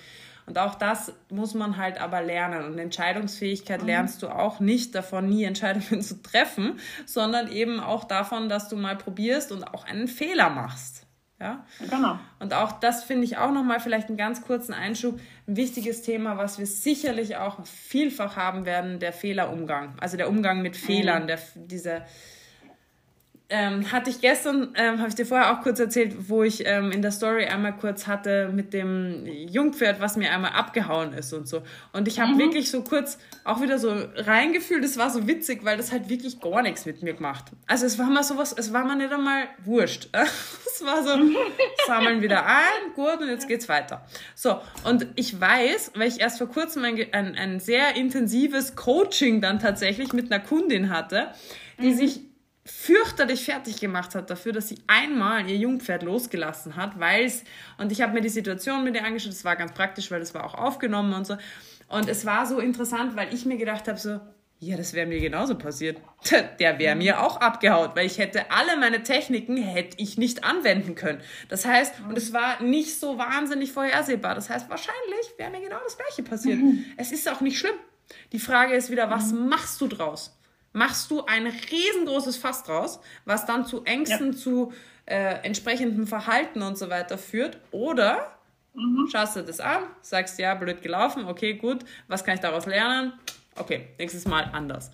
[0.47, 2.65] Und auch das muss man halt aber lernen.
[2.65, 3.87] Und Entscheidungsfähigkeit mhm.
[3.87, 8.77] lernst du auch nicht davon, nie Entscheidungen zu treffen, sondern eben auch davon, dass du
[8.77, 11.05] mal probierst und auch einen Fehler machst.
[11.39, 11.65] Ja?
[11.89, 12.17] Genau.
[12.39, 15.19] Und auch das finde ich auch nochmal vielleicht einen ganz kurzen Einschub.
[15.47, 19.95] Ein wichtiges Thema, was wir sicherlich auch vielfach haben werden, der Fehlerumgang.
[19.99, 21.27] Also der Umgang mit Fehlern, mhm.
[21.27, 22.05] der, diese,
[23.49, 26.91] ähm, hatte ich gestern, ähm, habe ich dir vorher auch kurz erzählt, wo ich ähm,
[26.91, 31.47] in der Story einmal kurz hatte mit dem Jungpferd, was mir einmal abgehauen ist und
[31.47, 31.61] so.
[31.93, 32.39] Und ich habe mhm.
[32.39, 36.41] wirklich so kurz auch wieder so reingefühlt, es war so witzig, weil das halt wirklich
[36.41, 37.45] gar nichts mit mir gemacht.
[37.67, 40.09] Also es war mal sowas, es war mal nicht einmal wurscht.
[40.13, 41.17] es war so,
[41.87, 44.05] sammeln wieder ein, gut, und jetzt geht's weiter.
[44.35, 49.39] So, und ich weiß, weil ich erst vor kurzem ein, ein, ein sehr intensives Coaching
[49.39, 51.29] dann tatsächlich mit einer Kundin hatte,
[51.79, 51.95] die mhm.
[51.95, 52.26] sich
[52.67, 57.43] fürchterlich fertig gemacht hat dafür, dass sie einmal ihr Jungpferd losgelassen hat, weil es,
[57.77, 60.33] und ich habe mir die Situation mit ihr angeschaut, das war ganz praktisch, weil das
[60.33, 61.37] war auch aufgenommen und so,
[61.87, 64.19] Und es war so interessant, weil ich mir gedacht habe, so,
[64.59, 66.01] ja, das wäre mir genauso passiert.
[66.59, 70.95] Der wäre mir auch abgehaut, weil ich hätte alle meine Techniken hätte ich nicht anwenden
[70.95, 71.21] können.
[71.47, 74.33] Das heißt, und es war nicht so wahnsinnig vorhersehbar.
[74.33, 76.57] Das heißt, wahrscheinlich wäre mir genau das Gleiche passiert.
[76.57, 76.85] Mhm.
[76.97, 77.75] Es ist auch nicht schlimm.
[78.31, 79.47] Die Frage ist wieder, was mhm.
[79.47, 80.36] machst du draus?
[80.73, 84.37] Machst du ein riesengroßes Fass draus, was dann zu Ängsten, ja.
[84.37, 84.73] zu
[85.05, 87.57] äh, entsprechendem Verhalten und so weiter führt?
[87.71, 88.37] Oder
[88.73, 89.07] mhm.
[89.11, 93.13] schaust du das an, sagst, ja, blöd gelaufen, okay, gut, was kann ich daraus lernen?
[93.55, 94.91] Okay, nächstes Mal anders.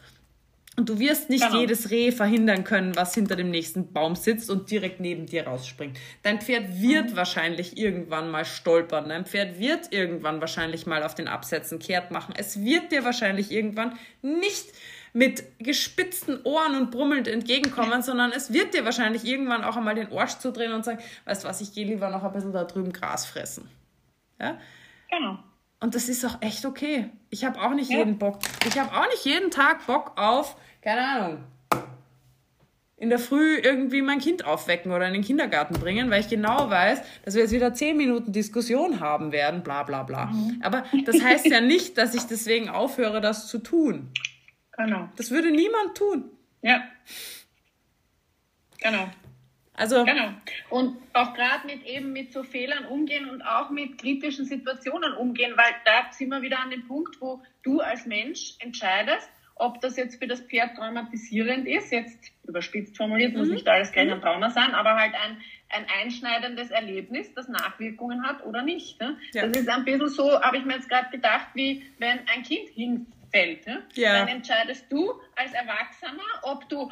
[0.76, 1.60] Und du wirst nicht genau.
[1.60, 6.00] jedes Reh verhindern können, was hinter dem nächsten Baum sitzt und direkt neben dir rausspringt.
[6.24, 7.16] Dein Pferd wird mhm.
[7.16, 9.10] wahrscheinlich irgendwann mal stolpern.
[9.10, 12.34] Dein Pferd wird irgendwann wahrscheinlich mal auf den Absätzen kehrt machen.
[12.36, 14.74] Es wird dir wahrscheinlich irgendwann nicht
[15.14, 20.12] mit gespitzten Ohren und brummelnd entgegenkommen, sondern es wird dir wahrscheinlich irgendwann auch einmal den
[20.12, 22.92] Arsch zudrehen und sagen, weißt du was, ich gehe lieber noch ein bisschen da drüben
[22.92, 23.70] Gras fressen.
[24.40, 24.58] Ja?
[25.10, 25.38] Genau.
[25.80, 27.10] Und das ist auch echt okay.
[27.30, 28.00] Ich habe auch nicht ja.
[28.00, 28.40] jeden Bock.
[28.66, 31.44] Ich habe auch nicht jeden Tag Bock auf, keine Ahnung,
[33.04, 36.70] in der Früh irgendwie mein Kind aufwecken oder in den Kindergarten bringen, weil ich genau
[36.70, 40.28] weiß, dass wir jetzt wieder zehn Minuten Diskussion haben werden, bla bla bla.
[40.28, 40.62] Mhm.
[40.64, 44.10] Aber das heißt ja nicht, dass ich deswegen aufhöre, das zu tun.
[44.78, 45.10] Genau.
[45.16, 46.32] Das würde niemand tun.
[46.62, 46.84] Ja.
[48.80, 49.10] Genau.
[49.76, 50.30] Also genau.
[50.70, 55.54] Und auch gerade mit eben mit so Fehlern umgehen und auch mit kritischen Situationen umgehen,
[55.56, 59.98] weil da sind wir wieder an dem Punkt, wo du als Mensch entscheidest, ob das
[59.98, 63.56] jetzt für das Pferd traumatisierend ist, jetzt überspitzt formuliert, muss mhm.
[63.56, 64.22] nicht alles gleich ein mhm.
[64.22, 65.38] Trauma sein, aber halt ein,
[65.70, 69.00] ein einschneidendes Erlebnis, das Nachwirkungen hat oder nicht.
[69.00, 69.18] Ne?
[69.34, 69.48] Ja.
[69.48, 72.70] Das ist ein bisschen so, habe ich mir jetzt gerade gedacht, wie wenn ein Kind
[72.70, 73.66] hin fällt.
[73.66, 73.80] Ja?
[73.96, 74.20] ja?
[74.20, 76.90] Dann entscheidest du als Erwachsener, ob du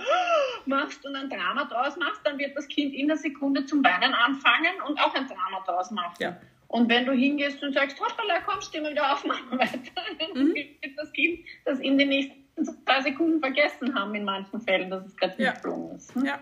[0.66, 4.14] machst und ein Drama draus machst, dann wird das Kind in der Sekunde zum Weinen
[4.14, 6.16] anfangen und auch ein Drama draus machen.
[6.20, 6.38] Ja.
[6.68, 9.80] Und wenn du hingehst und sagst, hoppala, komm, mal wieder auf, machen weiter,
[10.20, 10.56] dann mhm.
[10.56, 15.06] wird das Kind das in den nächsten zwei Sekunden vergessen haben, in manchen Fällen, dass
[15.06, 15.52] es gerade ja.
[15.52, 16.16] geflogen ist.
[16.16, 16.28] Ne?
[16.28, 16.40] Ja.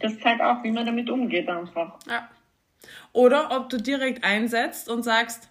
[0.00, 1.98] Das zeigt auch, wie man damit umgeht einfach.
[2.08, 2.28] Ja.
[3.12, 5.50] Oder ob du direkt einsetzt und sagst,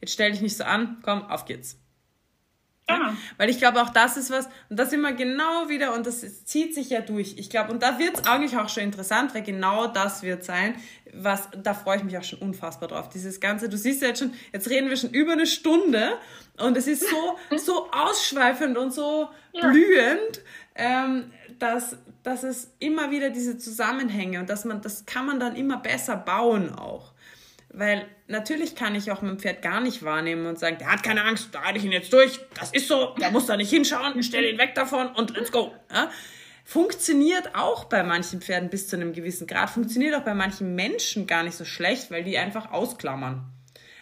[0.00, 1.81] jetzt stell dich nicht so an, komm, auf geht's.
[2.98, 3.16] Ja.
[3.36, 6.74] Weil ich glaube, auch das ist was, und das immer genau wieder, und das zieht
[6.74, 7.34] sich ja durch.
[7.38, 10.74] Ich glaube, und da wird es eigentlich auch schon interessant, weil genau das wird sein,
[11.14, 13.08] was, da freue ich mich auch schon unfassbar drauf.
[13.08, 16.18] Dieses Ganze, du siehst ja jetzt schon, jetzt reden wir schon über eine Stunde
[16.58, 19.68] und es ist so, so ausschweifend und so ja.
[19.68, 20.42] blühend,
[20.74, 25.56] ähm, dass, dass es immer wieder diese Zusammenhänge und dass man, das kann man dann
[25.56, 27.11] immer besser bauen auch.
[27.74, 31.24] Weil natürlich kann ich auch dem Pferd gar nicht wahrnehmen und sagen, der hat keine
[31.24, 34.18] Angst, da halte ich ihn jetzt durch, das ist so, der muss da nicht hinschauen,
[34.18, 35.72] ich stelle ihn weg davon und let's go.
[35.90, 36.10] Ja?
[36.64, 41.26] Funktioniert auch bei manchen Pferden bis zu einem gewissen Grad, funktioniert auch bei manchen Menschen
[41.26, 43.50] gar nicht so schlecht, weil die einfach ausklammern.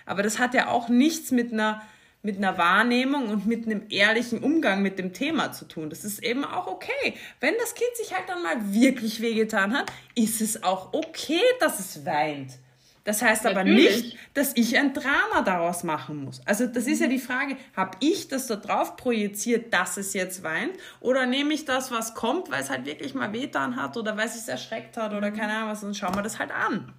[0.04, 1.82] Aber das hat ja auch nichts mit einer,
[2.22, 5.90] mit einer Wahrnehmung und mit einem ehrlichen Umgang mit dem Thema zu tun.
[5.90, 7.14] Das ist eben auch okay.
[7.38, 11.78] Wenn das Kind sich halt dann mal wirklich wehgetan hat, ist es auch okay, dass
[11.78, 12.58] es weint.
[13.04, 14.02] Das heißt aber Natürlich.
[14.02, 16.46] nicht, dass ich ein Drama daraus machen muss.
[16.46, 20.42] Also das ist ja die Frage, habe ich das da drauf projiziert, dass es jetzt
[20.42, 20.72] weint?
[21.00, 24.26] Oder nehme ich das, was kommt, weil es halt wirklich mal wehtan hat oder weil
[24.26, 26.92] es sich erschreckt hat oder keine Ahnung was und schauen wir das halt an.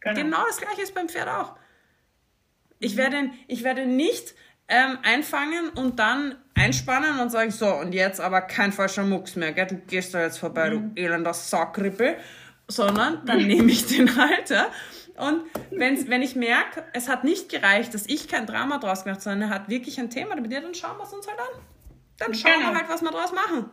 [0.00, 0.20] Genau.
[0.20, 1.54] genau das gleiche ist beim Pferd auch.
[2.80, 4.34] Ich werde, ich werde nicht
[4.68, 9.52] ähm, einfangen und dann einspannen und sagen, so, und jetzt aber kein falscher Mucks mehr,
[9.52, 9.66] gell?
[9.66, 10.94] du gehst da jetzt vorbei, mhm.
[10.94, 12.16] du elender Sackrippe
[12.68, 14.70] sondern dann nehme ich den Halter.
[15.16, 19.20] Und wenn's, wenn ich merke, es hat nicht gereicht, dass ich kein Drama draus gemacht
[19.20, 21.40] habe, sondern er hat wirklich ein Thema damit, ja, dann schauen wir es uns halt
[21.40, 21.60] an.
[22.18, 22.70] Dann schauen genau.
[22.70, 23.70] wir halt, was wir draus machen.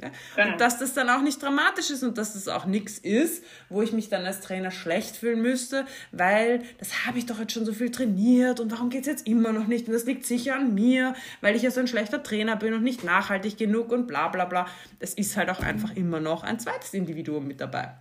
[0.00, 0.10] Ja?
[0.34, 0.52] Genau.
[0.52, 3.82] Und dass das dann auch nicht dramatisch ist und dass das auch nichts ist, wo
[3.82, 7.64] ich mich dann als Trainer schlecht fühlen müsste, weil das habe ich doch jetzt schon
[7.64, 9.86] so viel trainiert und warum geht es jetzt immer noch nicht?
[9.86, 12.82] Und das liegt sicher an mir, weil ich ja so ein schlechter Trainer bin und
[12.82, 14.66] nicht nachhaltig genug und bla bla bla.
[14.98, 17.94] Es ist halt auch einfach immer noch ein zweites Individuum mit dabei.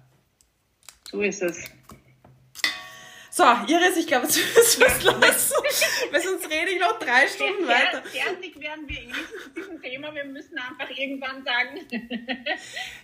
[1.14, 1.70] So ist es.
[3.30, 5.54] So, Iris, ich glaube, jetzt müssen wir es lassen,
[6.12, 8.02] weil sonst rede ich noch drei Stunden weiter.
[8.02, 10.14] Fertig werden wir eh zu diesem Thema.
[10.16, 11.82] Wir müssen einfach irgendwann sagen.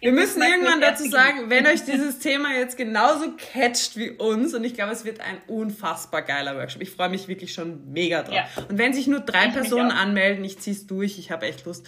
[0.01, 4.63] wir müssen irgendwann dazu sagen, wenn euch dieses Thema jetzt genauso catcht wie uns, und
[4.63, 6.81] ich glaube, es wird ein unfassbar geiler Workshop.
[6.81, 8.33] Ich freue mich wirklich schon mega drauf.
[8.33, 8.47] Ja.
[8.69, 11.63] Und wenn sich nur drei ich Personen anmelden, ich ziehe es durch, ich habe echt
[11.65, 11.85] Lust.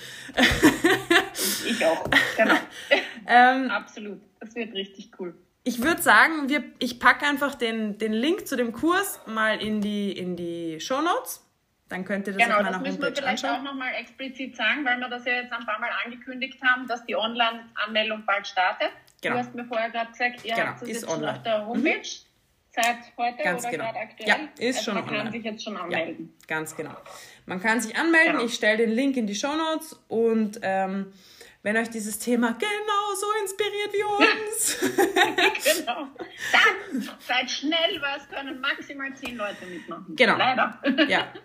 [1.68, 2.04] ich auch,
[2.38, 2.58] genau.
[3.28, 4.22] ähm, Absolut.
[4.40, 8.56] Das wird richtig cool ich würde sagen, wir, ich packe einfach den, den Link zu
[8.56, 11.46] dem Kurs mal in die, in die Show Notes.
[11.88, 13.68] Dann könnt ihr das genau, auf meiner Homepage das müssen wir vielleicht anschauen.
[13.68, 17.06] auch nochmal explizit sagen, weil wir das ja jetzt ein paar Mal angekündigt haben, dass
[17.06, 18.92] die Online-Anmeldung bald startet.
[19.22, 19.36] Genau.
[19.36, 21.32] Du hast mir vorher gerade gesagt, ihr genau, habt das jetzt online.
[21.32, 21.98] auf der Homepage.
[21.98, 22.04] Mhm.
[22.74, 23.84] seit heute ganz oder genau.
[23.84, 24.30] gerade aktuell?
[24.30, 25.24] Ja, ist also schon Man online.
[25.24, 26.34] kann sich jetzt schon anmelden.
[26.40, 26.96] Ja, ganz genau.
[27.46, 28.34] Man kann sich anmelden.
[28.34, 28.46] Genau.
[28.46, 31.12] Ich stelle den Link in die Show Notes und ähm,
[31.64, 34.80] wenn euch dieses Thema genauso inspiriert wie uns.
[35.78, 36.08] genau.
[36.52, 40.16] Dann seid schnell, weil es können maximal zehn Leute mitmachen.
[40.16, 40.38] Genau.
[40.38, 40.82] Leider.
[41.08, 41.34] Ja.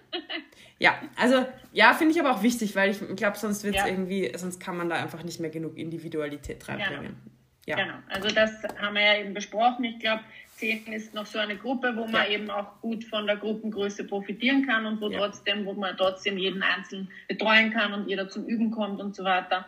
[0.78, 3.88] Ja, also ja, finde ich aber auch wichtig, weil ich glaube, sonst wird es ja.
[3.88, 7.16] irgendwie, sonst kann man da einfach nicht mehr genug Individualität reinbringen.
[7.16, 7.36] Genau.
[7.66, 7.76] Ja.
[7.76, 7.94] Genau.
[8.08, 9.84] Also das haben wir ja eben besprochen.
[9.84, 10.22] Ich glaube,
[10.56, 12.28] 10 ist noch so eine Gruppe, wo man ja.
[12.28, 15.18] eben auch gut von der Gruppengröße profitieren kann und wo ja.
[15.18, 19.24] trotzdem, wo man trotzdem jeden Einzelnen betreuen kann und jeder zum Üben kommt und so
[19.24, 19.66] weiter.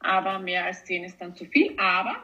[0.00, 1.74] Aber mehr als 10 ist dann zu viel.
[1.78, 2.16] Aber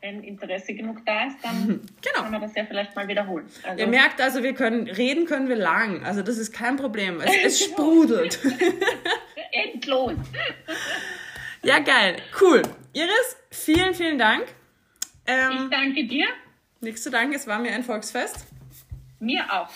[0.00, 1.66] wenn Interesse genug da ist, dann
[2.02, 2.22] genau.
[2.22, 3.46] kann man das ja vielleicht mal wiederholen.
[3.62, 6.04] Also Ihr merkt also, wir können reden können wir lang.
[6.04, 7.20] Also das ist kein Problem.
[7.20, 8.38] Es, es sprudelt.
[9.52, 10.14] Endlos.
[11.62, 12.16] ja, geil.
[12.40, 12.62] Cool.
[12.92, 14.46] Iris, vielen, vielen Dank.
[15.26, 16.26] Ähm, ich danke dir.
[16.80, 18.46] Nichts zu danken, es war mir ein Volksfest.
[19.18, 19.68] Mir auch.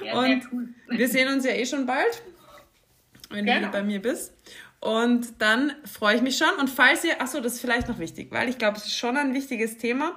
[0.00, 0.68] Sehr, und cool.
[0.88, 2.22] wir sehen uns ja eh schon bald,
[3.28, 3.66] wenn genau.
[3.66, 4.35] du bei mir bist.
[4.86, 6.54] Und dann freue ich mich schon.
[6.60, 9.16] Und falls ihr, achso, das ist vielleicht noch wichtig, weil ich glaube, es ist schon
[9.16, 10.12] ein wichtiges Thema.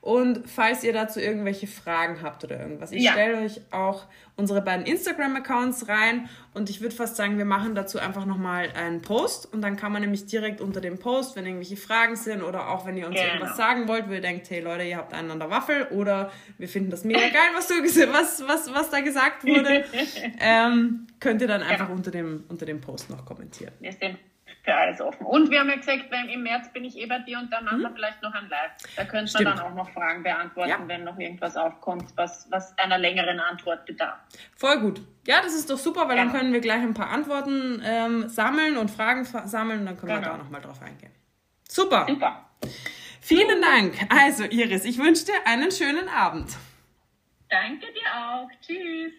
[0.00, 3.12] Und falls ihr dazu irgendwelche Fragen habt oder irgendwas, ich ja.
[3.12, 7.98] stelle euch auch unsere beiden Instagram-Accounts rein und ich würde fast sagen, wir machen dazu
[7.98, 11.76] einfach nochmal einen Post und dann kann man nämlich direkt unter dem Post, wenn irgendwelche
[11.76, 13.28] Fragen sind oder auch wenn ihr uns genau.
[13.28, 16.32] irgendwas sagen wollt, wo ihr denkt, hey Leute, ihr habt einen an der Waffel oder
[16.56, 19.84] wir finden das mega geil, was, du, was, was, was da gesagt wurde,
[20.40, 21.94] ähm, könnt ihr dann einfach ja.
[21.94, 23.74] unter, dem, unter dem Post noch kommentieren.
[23.80, 24.16] Wir sind
[24.62, 25.24] für alles offen.
[25.24, 27.78] Und wir haben ja gesagt, im März bin ich eh bei dir und dann machen
[27.78, 27.82] mhm.
[27.82, 28.72] wir vielleicht noch ein Live.
[28.96, 30.78] Da könnte man dann auch noch Fragen beantworten, ja.
[30.86, 34.18] wenn noch irgendwas aufkommt, was, was einer längeren Antwort bedarf.
[34.56, 35.00] Voll gut.
[35.26, 36.30] Ja, das ist doch super, weil genau.
[36.30, 40.14] dann können wir gleich ein paar Antworten ähm, sammeln und Fragen sammeln und dann können
[40.14, 40.22] genau.
[40.22, 41.12] wir da nochmal drauf eingehen.
[41.68, 42.06] Super.
[42.08, 42.46] Super.
[43.20, 43.94] Vielen Dank.
[44.08, 46.50] Also Iris, ich wünsche dir einen schönen Abend.
[47.48, 48.48] Danke dir auch.
[48.60, 49.12] Tschüss.